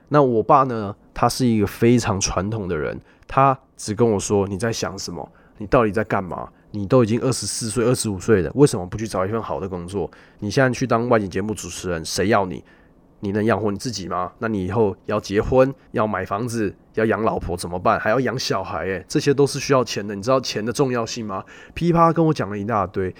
[0.07, 0.95] 那我爸呢？
[1.19, 5.29] 他是一个非常传统的人，他只跟我说：“你在想什么？
[5.57, 6.47] 你到底在干嘛？
[6.71, 10.09] 你都已经二十四岁、二十五岁了，为什么不去找一份好的工作？
[10.39, 12.63] 你现在去当外景节目主持人，谁要你？
[13.19, 14.31] 你能养活你自己吗？
[14.39, 17.99] 那你以后要结婚、要买房子、要养老婆怎么办？
[17.99, 18.85] 还要养小孩？
[18.85, 20.15] 诶，这些都是需要钱的。
[20.15, 21.43] 你知道钱的重要性吗？”
[21.75, 23.13] 噼啪跟我讲了一大堆。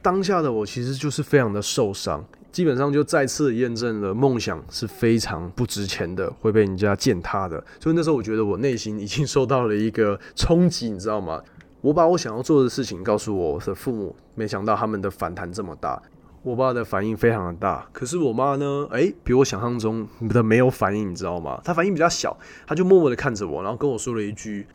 [0.00, 2.24] 当下的我其实就是非常的受伤。
[2.52, 7.62] 基本上就再次验证了梦想是非常不值钱的，会被人家践踏的。
[7.78, 11.40] 所以那时候我觉得我内心已经受到了一个冲击，你知道吗？
[11.80, 16.02] 我把我想要做的事情告诉我的父母，没想到他们的反弹这么大。
[16.42, 18.88] 我爸的反应非常的大，可是我妈呢？
[18.92, 21.60] 诶，比我想象中的没有反应，你知道吗？
[21.62, 22.36] 她反应比较小，
[22.66, 24.66] 她就默默的看着我，然后跟我说了一句：“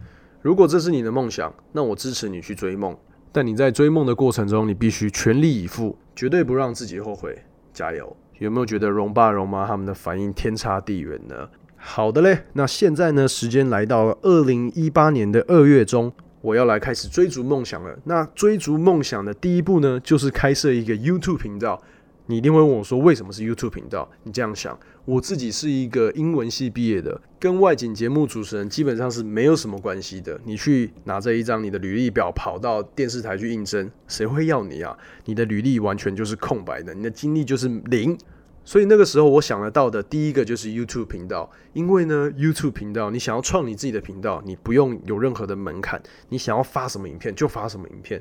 [0.44, 2.96] 如果这是你的梦想，那我支持你去追梦。
[3.32, 7.36] 但你在追梦的过程中，你必须全力以赴，绝对不让自己后悔。”
[7.76, 8.16] 加油！
[8.40, 11.50] 有没有觉得容爸容妈他们的反应天差地远呢？
[11.76, 16.12] 好的嘞，那现在呢，时间来到了二零一八年的二月中，
[16.42, 17.96] 我要来开始追逐梦想了。
[18.06, 21.82] 那追逐梦想的第一步呢，就是开设一个 YouTube 频道。
[22.28, 24.10] 你一定会问我说，为什么是 YouTube 频道？
[24.24, 30.40] 你这样想，我自己是一个英文系毕业的，跟外景节目主持人基本上是没有什么关系的。
[30.44, 34.98] 你去拿着一张你的履历表跑到电视台去应征，谁会要你啊？
[35.26, 38.18] 你的履历完全就是空白的，你的经历就是零。
[38.64, 48.20] 所以那个时候我想得到的第一个就是 YouTube 频道，因为呢，YouTube 频道你想要创你自己的频道，你不用有任何的门槛，你想要发什么影片就发什么影片，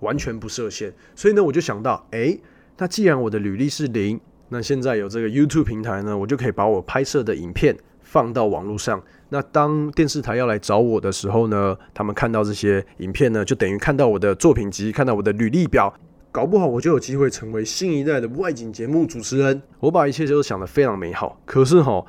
[0.00, 0.92] 完全不设限。
[1.14, 2.40] 所以呢，我就想到，诶。
[2.76, 9.02] 那既然我的履历是零，那现在有这个 YouTube 平台呢，我就可以把我拍摄的影片放到网络上。
[9.28, 15.92] 那当电视台要来找我的时候呢，他们看到这些影片呢，就等于看到我的作品集，看到我的履历表，
[16.30, 19.62] 搞不好我就有机会成为新一代的外景节目主持人。
[19.80, 22.04] 我把一切都想得非常美好，可是哈，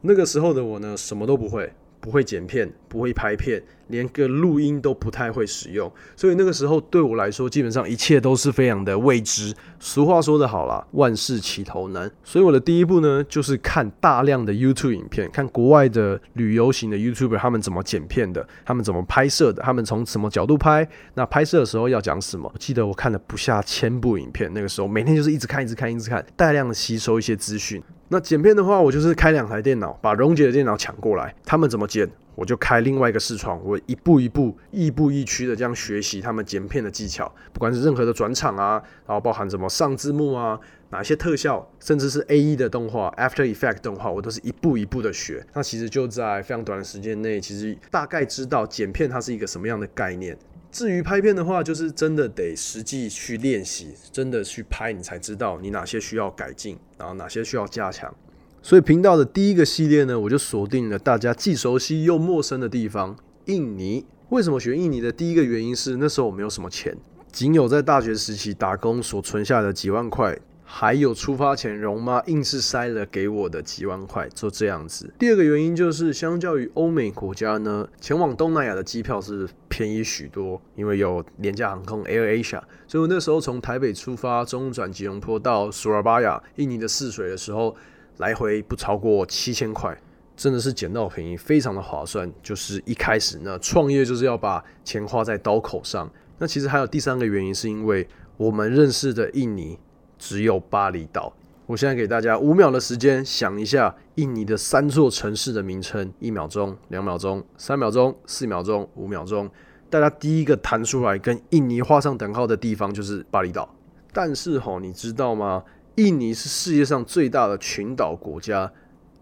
[0.00, 1.72] 那个时候的我呢，什么都不会。
[2.00, 9.54] 不会剪片，不会拍片，连个录音都不太会使用，所以那个时候对我来说，基本上一切都是非常的未知。
[9.80, 12.10] 俗话说得好啦，万事起头难。
[12.22, 22.50] 所以我的第一步呢，就是看大量的 YouTube 影片，看国外的旅游型的 YouTuber 他们怎么剪片的，他们怎么拍摄的，他们从什么角度拍，那拍摄的时候要讲什么。
[22.52, 27.82] 我记得我看了不下千部影片，那个时候每天就是一直看，一直看，一直看，大量的吸收一些资讯。
[28.10, 45.46] 那剪片的话，我就是开两台电脑，把荣姐的电脑抢过来，他们怎么剪，我就开另外一个视窗，我一步一步、亦步亦趋的这样学习他们剪片的技巧，不管是任何的转场啊，然后包含什么上字幕啊，哪些特效，甚至是 A E 的动画、After Effect 动画，我都是一步一步的学。
[45.52, 50.34] 那其实就在非常短的时间内，其实大概知道剪片它是一个什么样的概念。
[50.70, 58.14] 至于拍片的话，就是真的得实际去练习，真的去拍，你才知道你哪些需要改进，然后哪些需要加强。
[58.62, 64.04] 所以频道的第一个系列呢，我就锁定了大家既熟悉又陌生的地方——印尼。
[64.28, 66.94] 为什么学印尼的第一个原因是，那时候我没有什么钱，
[67.32, 70.38] 仅有在大学时期打工所存下的几万块。
[70.70, 75.10] 还有出发前，容妈硬是塞了给我的几万块，就这样子。
[75.18, 82.60] 第二个原因就是，相较于欧美国家呢，前往东南亚的机票是便宜许多，因为有廉价航空 Air Asia。
[82.86, 87.74] 所以我那时候从台北出发，中转吉隆坡到苏尔巴亚，印尼的泗水的时候，
[88.18, 89.98] 来回不超过七千块，
[90.36, 92.30] 真的是捡到便宜，非常的划算。
[92.42, 96.08] 就是一开始呢，创业就是要把钱花在刀口上。
[96.36, 99.78] 那其实还有第三个原因，是因为我们认识的印尼。
[100.18, 101.32] 只有巴厘岛。
[101.66, 109.50] 我现在给大家五秒的时间想一下印尼的三座城市的名称，一秒钟、两秒钟、三秒钟、四秒钟、五秒钟。
[109.90, 113.74] 大家第一个弹出来跟印尼画上等号的地方就是巴厘岛。
[114.12, 115.62] 但是吼，你知道吗？
[115.96, 118.72] 印尼是世界上最大的群岛国家，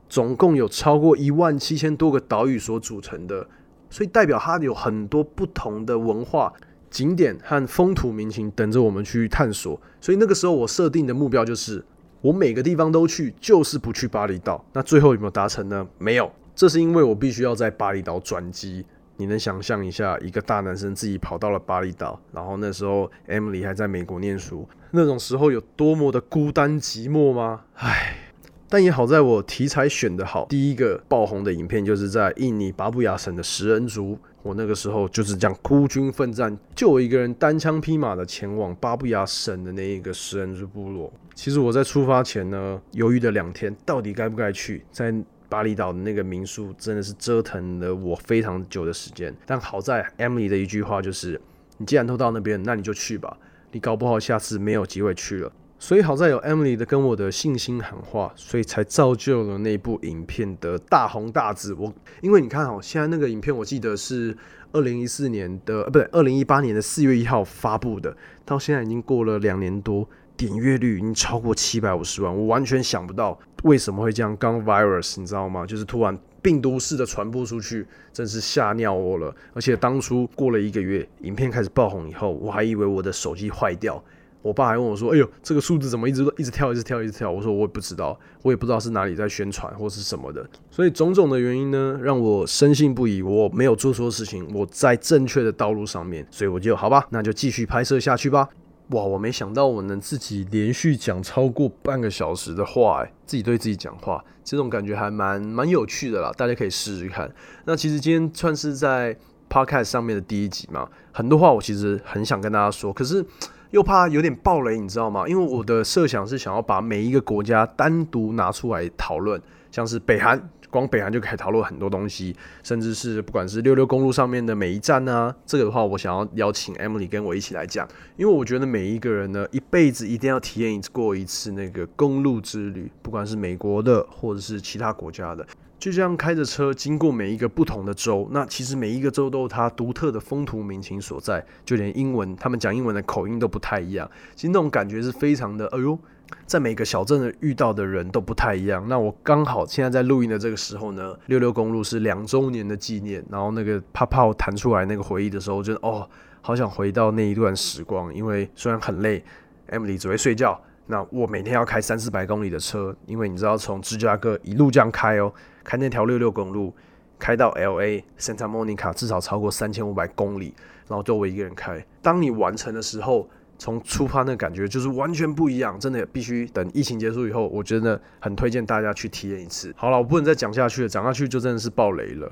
[0.09, 3.49] 总共有超过一万七千多个岛屿所组成的，
[3.91, 6.53] 所以代表它有很多不同的文化。
[6.97, 11.85] 景点和风土民情等着我们去探索，所以那个时候我设定的目标就是，
[12.23, 14.65] 我每个地方都去，就是不去巴厘岛。
[14.73, 15.87] 那最后有没有达成呢？
[15.99, 18.83] 没有，这是因为我必须要在巴厘岛转机。
[19.19, 27.65] 你能想象一下，一个大男生自己跑到了巴厘岛，然后那时候 Emily 还在美国念书，那种时候有多么的孤单寂寞吗？
[27.75, 28.23] 唉。
[28.69, 34.19] 但也好在我题材选得好，第一个爆红的影片就是在印尼巴布亚省的食人族。
[34.47, 41.13] 我那个时候就是这样孤军奋战，就我一个人单枪匹马的前往巴布亚省的那一个食人族部落。
[41.35, 44.85] 其实我在出发前呢，犹豫了两天，到底该不该去。
[44.93, 45.13] 在
[45.49, 49.35] 巴厘岛的那个民宿真的是折腾了我非常久的时间。
[49.45, 51.41] 但好在 Emily 的一句话就是
[51.79, 53.37] ：“你既然都到那边，那你就去吧。
[53.73, 61.75] 你搞不好下次没有机会去了。”所以好在有 Emily 的跟我的信心喊话，所以才造就了那部影片的大红大紫。
[61.75, 64.37] 我因为你看哦，现在那个影片我记得是
[64.73, 72.35] 二零一四年的，呃不对，二零一八年的四月一号发布的，到现在已经过了两年多，点阅率已经超过七百五十万。
[72.35, 75.67] 我完全想不到为什么会这样，刚 virus 你知道吗？
[75.67, 79.35] 就是突然病毒式的传播出去，真是吓尿我了。
[79.53, 84.03] 而且当初过了一个月，影片开始爆红以后，我还以为我的手机坏掉。
[84.47, 96.25] 我爸还问我说：“哎呦，这个数字怎么一直一直跳，一直跳，一直跳？”我说：“我也不知道，我也不知道是哪里在宣传或是什么的。”所以种种的原因呢，让我深信不疑，我没有做错事情，我在正确的道路上面。
[96.31, 98.49] 所以我就好吧，那就继续拍摄下去吧。
[98.91, 106.31] 哇，我没想到我能自己连续讲超过半个小时的话，哎，自己对自己讲话，这种感觉还蛮蛮有趣的啦。
[106.37, 107.29] 大家可以试试看。
[107.65, 109.17] 那其实今天算是在
[109.51, 113.27] Podcast 上面的第一集嘛，很多话我其实很想跟大家说，可是。
[113.71, 115.27] 又怕有点暴雷，你知道吗？
[115.29, 119.41] 因为我的设想是想要把每一个国家单独拿出来讨论，
[119.71, 120.49] 像是北韩。
[120.69, 135.47] 光北韩就可以讨论很多东西，甚至是不管是六六公路上面的每一站啊，这个的话，我想要邀请 Emily 跟我一起来讲，因为我觉得每一个人呢，一辈子一定要体验一次过一次那个公路之旅，不管是美国的或者是其他国家的，
[135.79, 145.99] 就这样开着车经过每一个不同的州，那其实每一个州都有它独特的风土民情所在，就连英文，他们讲英文的口音都不太一样，其实那种感觉是非常的，哎呦。
[146.45, 148.85] 在每个小镇的遇到的人都不太一样。
[148.89, 153.25] 那我刚好现在在录音的这个时候呢，六六公路是两周年的纪念。
[153.31, 156.05] 然后那个泡泡弹出来那个回忆的时候，就哦，
[156.41, 158.13] 好想回到那一段时光。
[158.13, 159.25] 因为虽然很累
[159.71, 160.61] ，Emily 只会睡觉。
[160.87, 165.33] 那我每天要开三四百公里的车，因为你知道从芝加哥一路这样开哦，
[165.67, 166.73] 开那条六六公路，
[167.19, 170.55] 开到 LA Santa Monica 至少超过三千五百公里，
[170.89, 171.85] 然后就我一个人开。
[172.01, 173.29] 当你完成的时候。
[173.59, 179.73] 从出发那感觉就是完全不一样，真的必须等疫情结束以后，我真的很推荐大家去体验一次。
[179.79, 182.31] 好了，我不能再讲下去了，讲下去就真的是爆雷了。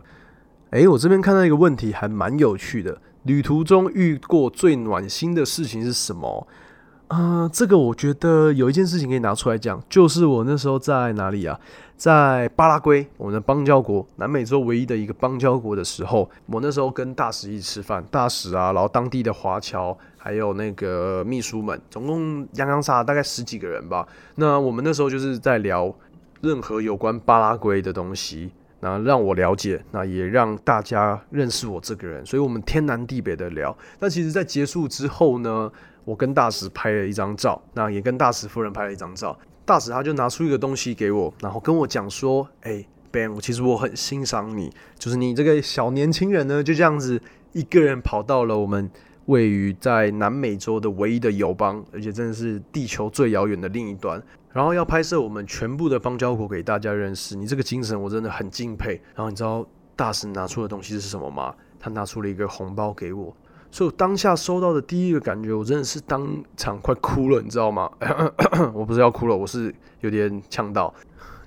[0.73, 6.47] 诶，我这边看到一个问题还蛮有趣的，旅途中遇过最暖心的事情是什么？
[7.09, 11.59] 啊，这个我觉得有一件事情可以拿出来讲，就是我那时候在哪里啊？
[11.97, 24.07] 在巴拉圭，我们的邦交国，南美洲唯一的一个邦交国的时候，我那时候跟大使一起吃饭，大使啊，然后当地的华侨，还有那个秘书们，总共洋洋洒大概十几个人吧。
[24.35, 25.95] 那我们那时候就是在聊
[26.41, 28.51] 任何有关巴拉圭的东西，
[28.81, 33.75] 那让我了解，那也让大家认识我这个人，所以我们天南地北的聊。
[34.01, 35.71] 但其实，在结束之后呢？
[36.05, 39.39] 我跟大使拍了一张照，那也跟大使夫人拍了一张照。
[39.65, 47.19] 大使他就拿出一个东西给我，然后跟我讲说：“哎，Ben，其实我很欣赏你，就是你这个小年轻人呢，就这样子
[47.53, 48.91] 一个人跑到了我们
[49.25, 57.35] 位于在南美洲的唯一的友邦，而且真的是地球最遥远的另一端，然后要拍摄我们全部的邦交国给大家认识。
[57.35, 59.01] 你这个精神我真的很敬佩。
[59.15, 61.55] 然后你知道大使拿出的东西是什么吗？
[61.81, 63.35] 他拿出了一个红包给我。”
[63.75, 66.25] 所以我当下收到的第一个感觉，我真的是当
[66.57, 67.91] 场快哭了，你知道吗？
[68.73, 70.95] 我不是要哭了，我是有点呛到，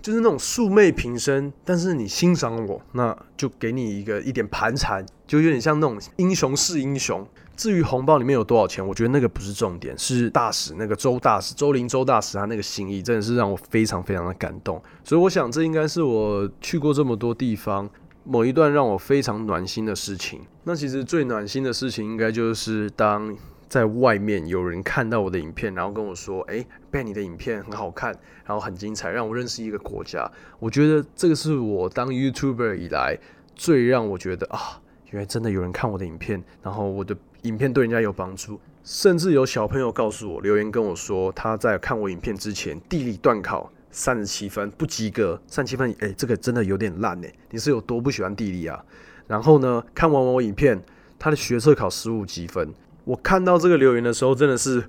[0.02, 7.26] 就是那种素昧平生，但是你欣赏我，那就给你一个一点盘缠，就有点像那种英雄是英雄。
[7.56, 14.84] 至于红包里面有多少钱，我觉得那个不是重点，是大使那个周大使周林周大使他那个心意，真的是让我非常非常的感动。
[15.02, 17.90] 所以我想，这应该是我去过这么多地方。
[18.30, 23.34] 某一段让我非常暖心的事情，那其实最暖心的事情，应该就是当
[23.70, 28.12] 在外面有人看到我的影片，然后跟我说：“哎，Ben，你的影片很好看，
[28.46, 33.18] 然后很精彩，让我认识一个国家。”我觉得这个是我当 YouTuber 以来
[33.56, 38.60] 最让我觉得啊，原来真的有人看我的影片，然后我的影片对人家有帮助。
[38.84, 43.72] 甚至有小朋友告诉我留言跟我说，他在看我影片之前地理断考。
[43.92, 47.34] 三十七分不及格，三十七分，哎，这个真的有点烂哎！
[47.52, 48.84] 你是有多不喜欢地理啊？
[49.28, 50.82] 然后呢，看完我影片，
[51.18, 52.74] 他的学测考十五积分。
[53.06, 54.84] 我看到这个留言的时候，真的是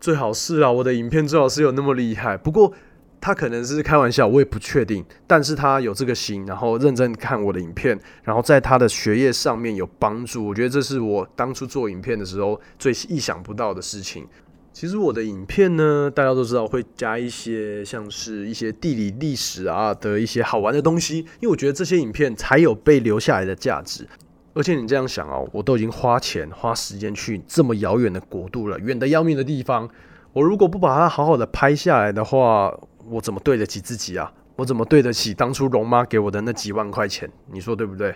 [0.00, 2.36] 最好是啊，我的影片最好是有那么厉害。
[2.36, 2.72] 不过
[3.20, 5.04] 他可能是开玩笑，我也不确定。
[5.26, 10.46] 但是他有这个心，然后认真看我的影片，然后在他的学业上面有帮助。
[10.46, 14.26] 我觉得这是我当初做影片的时候最意想不到的事情。
[14.72, 24.06] 其实我的影片呢，大家都知道会加一些像是一些地理历史啊的一些好玩的东西，因为我觉得这些影片才有被留下来的价值。
[24.54, 29.88] 而且你这样想哦，我都已经花钱花时间去这么遥远的国度了，远的要命的地方，
[30.32, 32.72] 我如果不把它好好的拍下来的话，
[33.08, 34.32] 我怎么对得起自己啊？
[34.56, 37.30] 我怎么对得起当初龙妈给我的那几万块钱？
[37.52, 38.14] 你说对不对？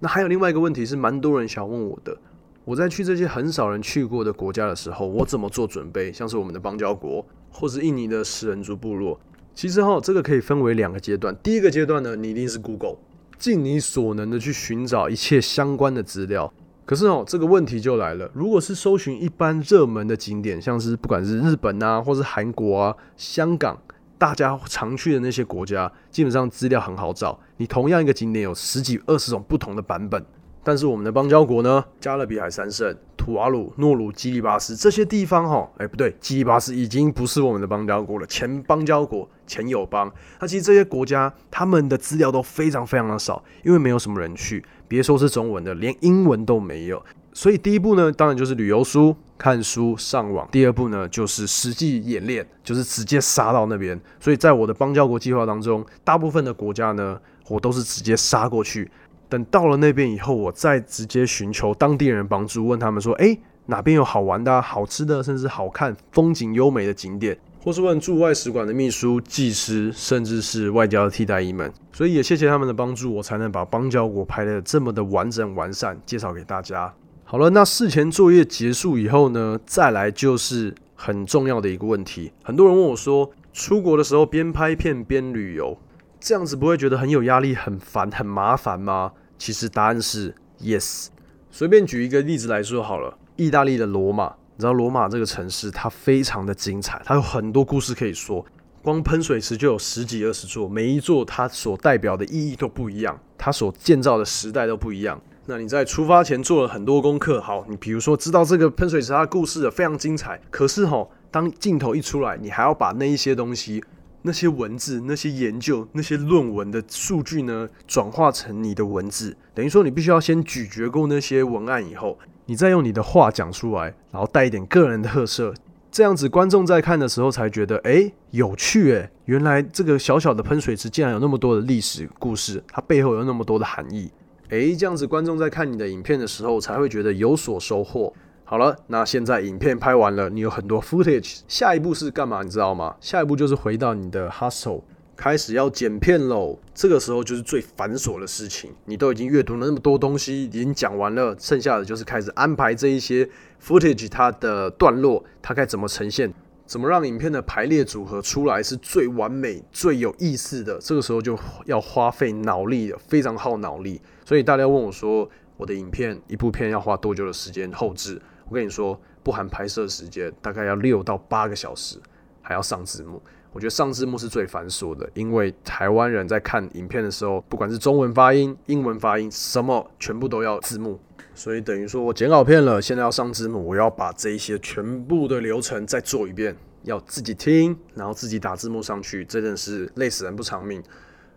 [0.00, 2.16] 那还有另外一个问题是，蛮多人想问我的。
[2.64, 6.10] 我在去这些很少人去过的国家的时候，我怎么做准备？
[6.10, 9.20] 像是我们的邦交国，或是印尼的食人族部落。
[9.54, 11.36] 其实哈，这个可以分为两个阶段。
[11.42, 12.96] 第一个阶段呢，你一定是 Google，
[13.38, 16.50] 尽你所能的去寻找一切相关的资料。
[16.86, 23.78] 可是哦，这个问题就来了，如果是搜寻一般热门的景点，像是不管是日本啊，或是韩国啊、香港，
[24.16, 27.38] 大家常去的那些国家，基本上资料很好找。
[27.58, 30.24] 你同样一个景点有十几、二十种不同的版本。
[30.64, 40.10] 但是我们的邦交国呢，加勒比海三圣、图瓦鲁、诺鲁、基里巴斯这些地方，哈，哎，不对，基里巴斯已经不是我们的邦交国了，前邦交国、前友邦。
[40.40, 47.00] 那其实这些国家，他们的资料都非常非常的少，因为没有什么人去，别说是中文的，连英文都没有。
[47.36, 54.00] 所以第一步呢，当然就是旅游书、看书、上网；第二步呢，就是实际演练，就是直接杀到那边。
[54.20, 58.88] 所以在我的邦交国计划当中，大部分的国家呢，我都是直接杀过去。
[59.28, 71.72] 等到了那边以后，我再直接寻求当地人帮助，问他们说：“哎，哪边有好玩的、好吃的，甚至好看、风景优美的景点，或是问驻外使馆的秘书、技师，甚至是外交的替代役们。
[71.92, 76.92] 所以也谢谢他们的帮助，我才能把邦交国拍的这么的完整完善，介绍给大家。
[77.24, 82.30] 好了，那事前作业结束以后呢，再来就是很重要的一个问题。
[82.42, 85.76] 很多人问我说，出国的时候边拍片边旅游，
[86.24, 89.12] 这样子不会觉得很有压力、很烦、很麻烦吗？
[89.36, 91.08] 其实答案是 yes。
[91.50, 98.42] 随便举一个例子来说好了，意大利的罗马，你知道罗马这个城市它非常的精彩，它有很多故事可以说。
[98.82, 105.20] 光喷水池就有十几二十座，每一座它所代表的意义都不一样，它所建造的时代都不一样。
[105.44, 113.84] 那你在出发前做了很多功课，好，你比如说知道这个喷水池它的故事非常精彩，可是哈，当镜头一出来，你还要把那一些东西、
[114.26, 125.52] 那些文字、那些研究、那些论文的数据呢，转化成你的文字，等于说你必须要先咀嚼过那些文案以后，你再用你的话讲出来，然后带一点个人特色，
[125.92, 134.10] 这样子观众在看的时候才觉得，哎，有趣诶，原来这个小小的喷水池竟然有那么多的历史故事，它背后有那么多的含义。
[134.48, 138.10] 诶，这样子观众在看你的影片的时候，才会觉得有所收获。
[138.46, 142.42] 好了，那现在影片拍完了，你有很多 footage，下一步是干嘛？
[142.42, 142.94] 你知道吗？
[143.00, 144.82] 下一步就是回到你的 hustle，
[145.16, 146.58] 开始要剪片喽。
[146.74, 148.70] 这个时候就是最繁琐的事情。
[148.84, 153.26] 你都已经阅读了那么多东西，已经讲完了，剩下的就是开始安排这一些
[153.64, 156.32] footage 它的段落，它该怎么呈现。
[156.66, 160.78] 怎么让影片的排列组合出来是最完美、最有意思的？
[160.80, 164.00] 这个时候就要花费脑力了，非常耗脑力。
[164.24, 168.20] 所以大家问我说，我的影片一部片要花多久的时间后置？
[168.48, 171.98] 我跟你说，不含拍摄时间，大概要六到八个小时，
[172.42, 173.22] 还要上字幕。
[173.52, 180.98] 我觉得上字幕是最繁琐的，因为台湾人在看影片的时候，不管是中文发音、英文发音，什么全部都要字幕。
[181.36, 190.82] 所以等于说我剪好片了，现在要上字幕，我要把这一些全部的流程再做一遍，要自己听，然后自己打字幕上去，真的是累死人不偿命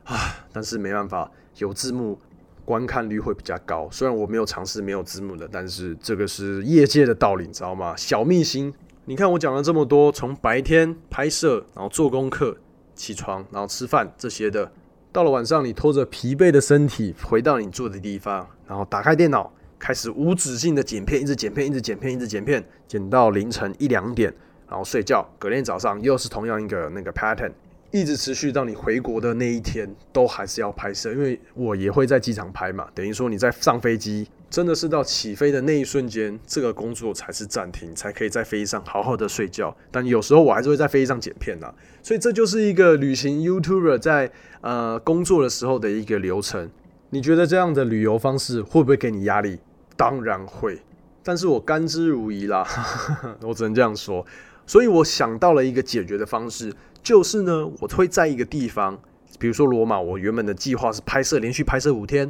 [0.03, 0.15] 啊！
[0.51, 2.19] 但是没办法，有字幕
[2.67, 3.87] 观看率会比较高。
[3.89, 7.95] 虽然我没有尝试没有字幕的，但是这个是业界的道理，你知道吗？
[7.95, 8.73] 小秘辛。
[9.05, 12.57] 你看我讲了这么多，从白天拍摄，然后做功课，
[12.93, 14.69] 起床，然后吃饭这些的，
[15.13, 19.53] 到了晚上，你拖着疲惫的身体回到你住的地方，然后打开电脑。
[19.79, 24.33] 开始无止境的剪片，一直剪片，一直剪片，一直剪片，剪到凌晨一两点，
[24.67, 25.23] 然后睡觉。
[25.37, 27.51] 隔天早上又是同样一个那个 pattern，
[27.91, 31.11] 一直持续到你回国的那一天，都还是要拍摄。
[31.11, 39.75] 因为我也会在机场拍嘛，等于说你在上飞机，真的是到起飞的那一瞬间，这个工作才是暂停，才可以在飞机上好好的睡觉。
[39.91, 41.73] 但有时候我还是会在飞机上剪片呐，
[42.03, 44.31] 所以这就是一个旅行 YouTuber 在
[44.61, 46.69] 呃工作的时候的一个流程。
[47.09, 49.59] 你觉得这样的旅游方式会不会给你压力？
[49.95, 50.81] 当然会，
[51.23, 52.67] 但是我甘之如饴啦，
[53.41, 54.25] 我只能这样说。
[54.65, 56.73] 所以我想到了一个解决的方式，
[57.07, 58.99] 就是呢，我会在一个地方，
[59.39, 62.29] 比如说罗马，我原本的计划是拍摄连续拍摄五天，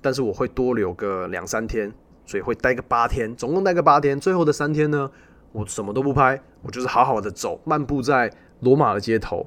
[0.00, 1.92] 但是我会多留个两三天，
[2.24, 4.20] 所以会待个八天，总共待个八天。
[4.20, 5.10] 最后的三天呢，
[5.50, 9.44] 我什么都不拍，我就是好好的走，漫步在罗马的街头。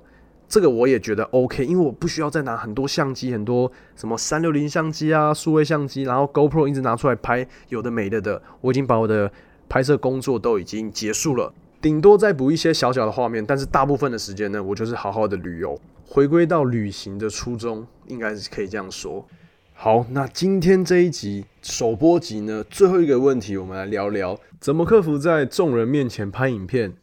[0.49, 8.41] 这个我也觉得 OK，因为我不需要再拿很多相机，很多什么三六零相机啊、数位相机，然后 GoPro 一直拿出来拍有的没的的。
[8.59, 9.31] 我已经把我的
[9.69, 19.25] 拍摄工作都已经结束了，顶多再补一些小小的画面，但是大部分的时间呢，我就是好好的旅游，回归到旅行的初衷，应该是可以这样说。
[19.73, 26.93] 好，那今天这一集首播集呢，最后一个问题，我们来聊聊怎么克服在众人面前拍影片，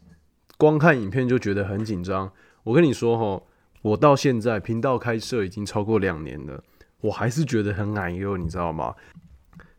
[0.59, 2.31] 光看影片就觉得很紧张。
[2.65, 3.43] 我跟你说哈，
[3.81, 6.63] 我到现在频道开设已经超过两年了，
[7.01, 8.95] 我还是觉得很矮哟，你知道吗？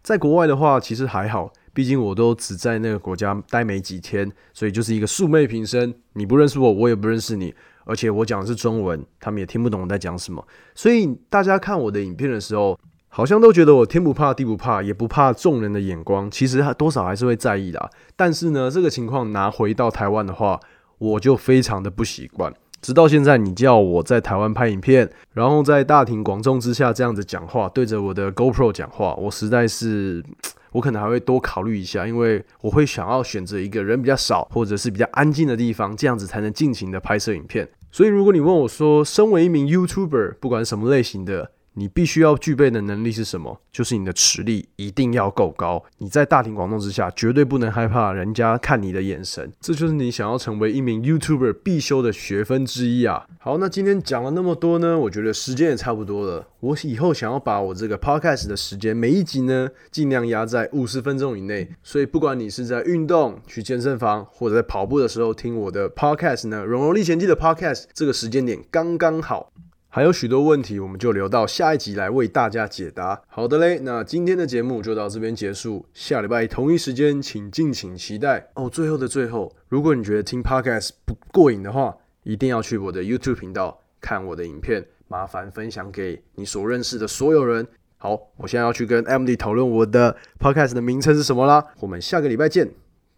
[0.01, 7.53] 在国外的话，其实还好，毕竟我都只在那个国家待没几天，所以就是一个素昧平生，你不认识我，我也不认识你，
[7.85, 17.91] 而且我讲的是中文，他们也听不懂我在讲什么，所以大家看我的影片的时候，好像都觉得我天不怕地不怕，也不怕众人的眼光，其实多少还是会在意的。
[18.15, 20.59] 但是呢，这个情况拿回到台湾的话，
[20.97, 22.51] 我就非常的不习惯。
[22.81, 30.23] 直到现在，你叫我在台湾拍影片，然后在大庭广众之下这样子讲话，对着我的 GoPro 讲话，我实在是，
[30.71, 37.67] 我可能还会多考虑一下，因为我会想要选择一个人比较少或者是比较安静的地方，这样子才能尽情的拍摄影片。
[37.91, 43.61] 所以，如果你问我说，身为一名 YouTuber，不管什么类型的，你必须要具备的能力是什么？
[43.71, 45.83] 就是你的实力一定要够高。
[45.99, 49.53] 你在大庭广众之下，绝对不能害怕人家看你的眼神。
[49.61, 53.27] 这就是你想要成为一名 YouTuber 必修的学分之一啊！
[53.37, 56.47] 好，那今天讲了那么多呢，我觉得时间也差不多了。
[56.61, 61.69] 我以后想要把我这个 Podcast 的时间，每一集呢，尽量压在五十分钟以内。
[61.83, 69.51] 所以，不管你是在运动、去健身房，或者在跑步的时候听我的 Podcast 呢，《荣荣历险记》的 Podcast，这个时间点刚刚好。
[69.89, 73.21] 还有许多问题，我们就留到下一集来为大家解答。
[73.27, 78.69] 好的嘞，那今天的节目就到这边结束，下礼拜同一时间请敬请期待哦。
[78.69, 87.65] 最后的最后，如果你觉得听 podcast 不过瘾的话，一定要去我的 YouTube 频道看我的影片，麻烦分享给你所认识的所有人。
[87.97, 91.65] 好，我现在要去跟 Emily 讨论我的 podcast 的名称是什么啦。
[91.79, 92.71] 我们下个礼拜见，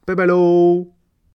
[0.06, 0.99] 拜拜喽。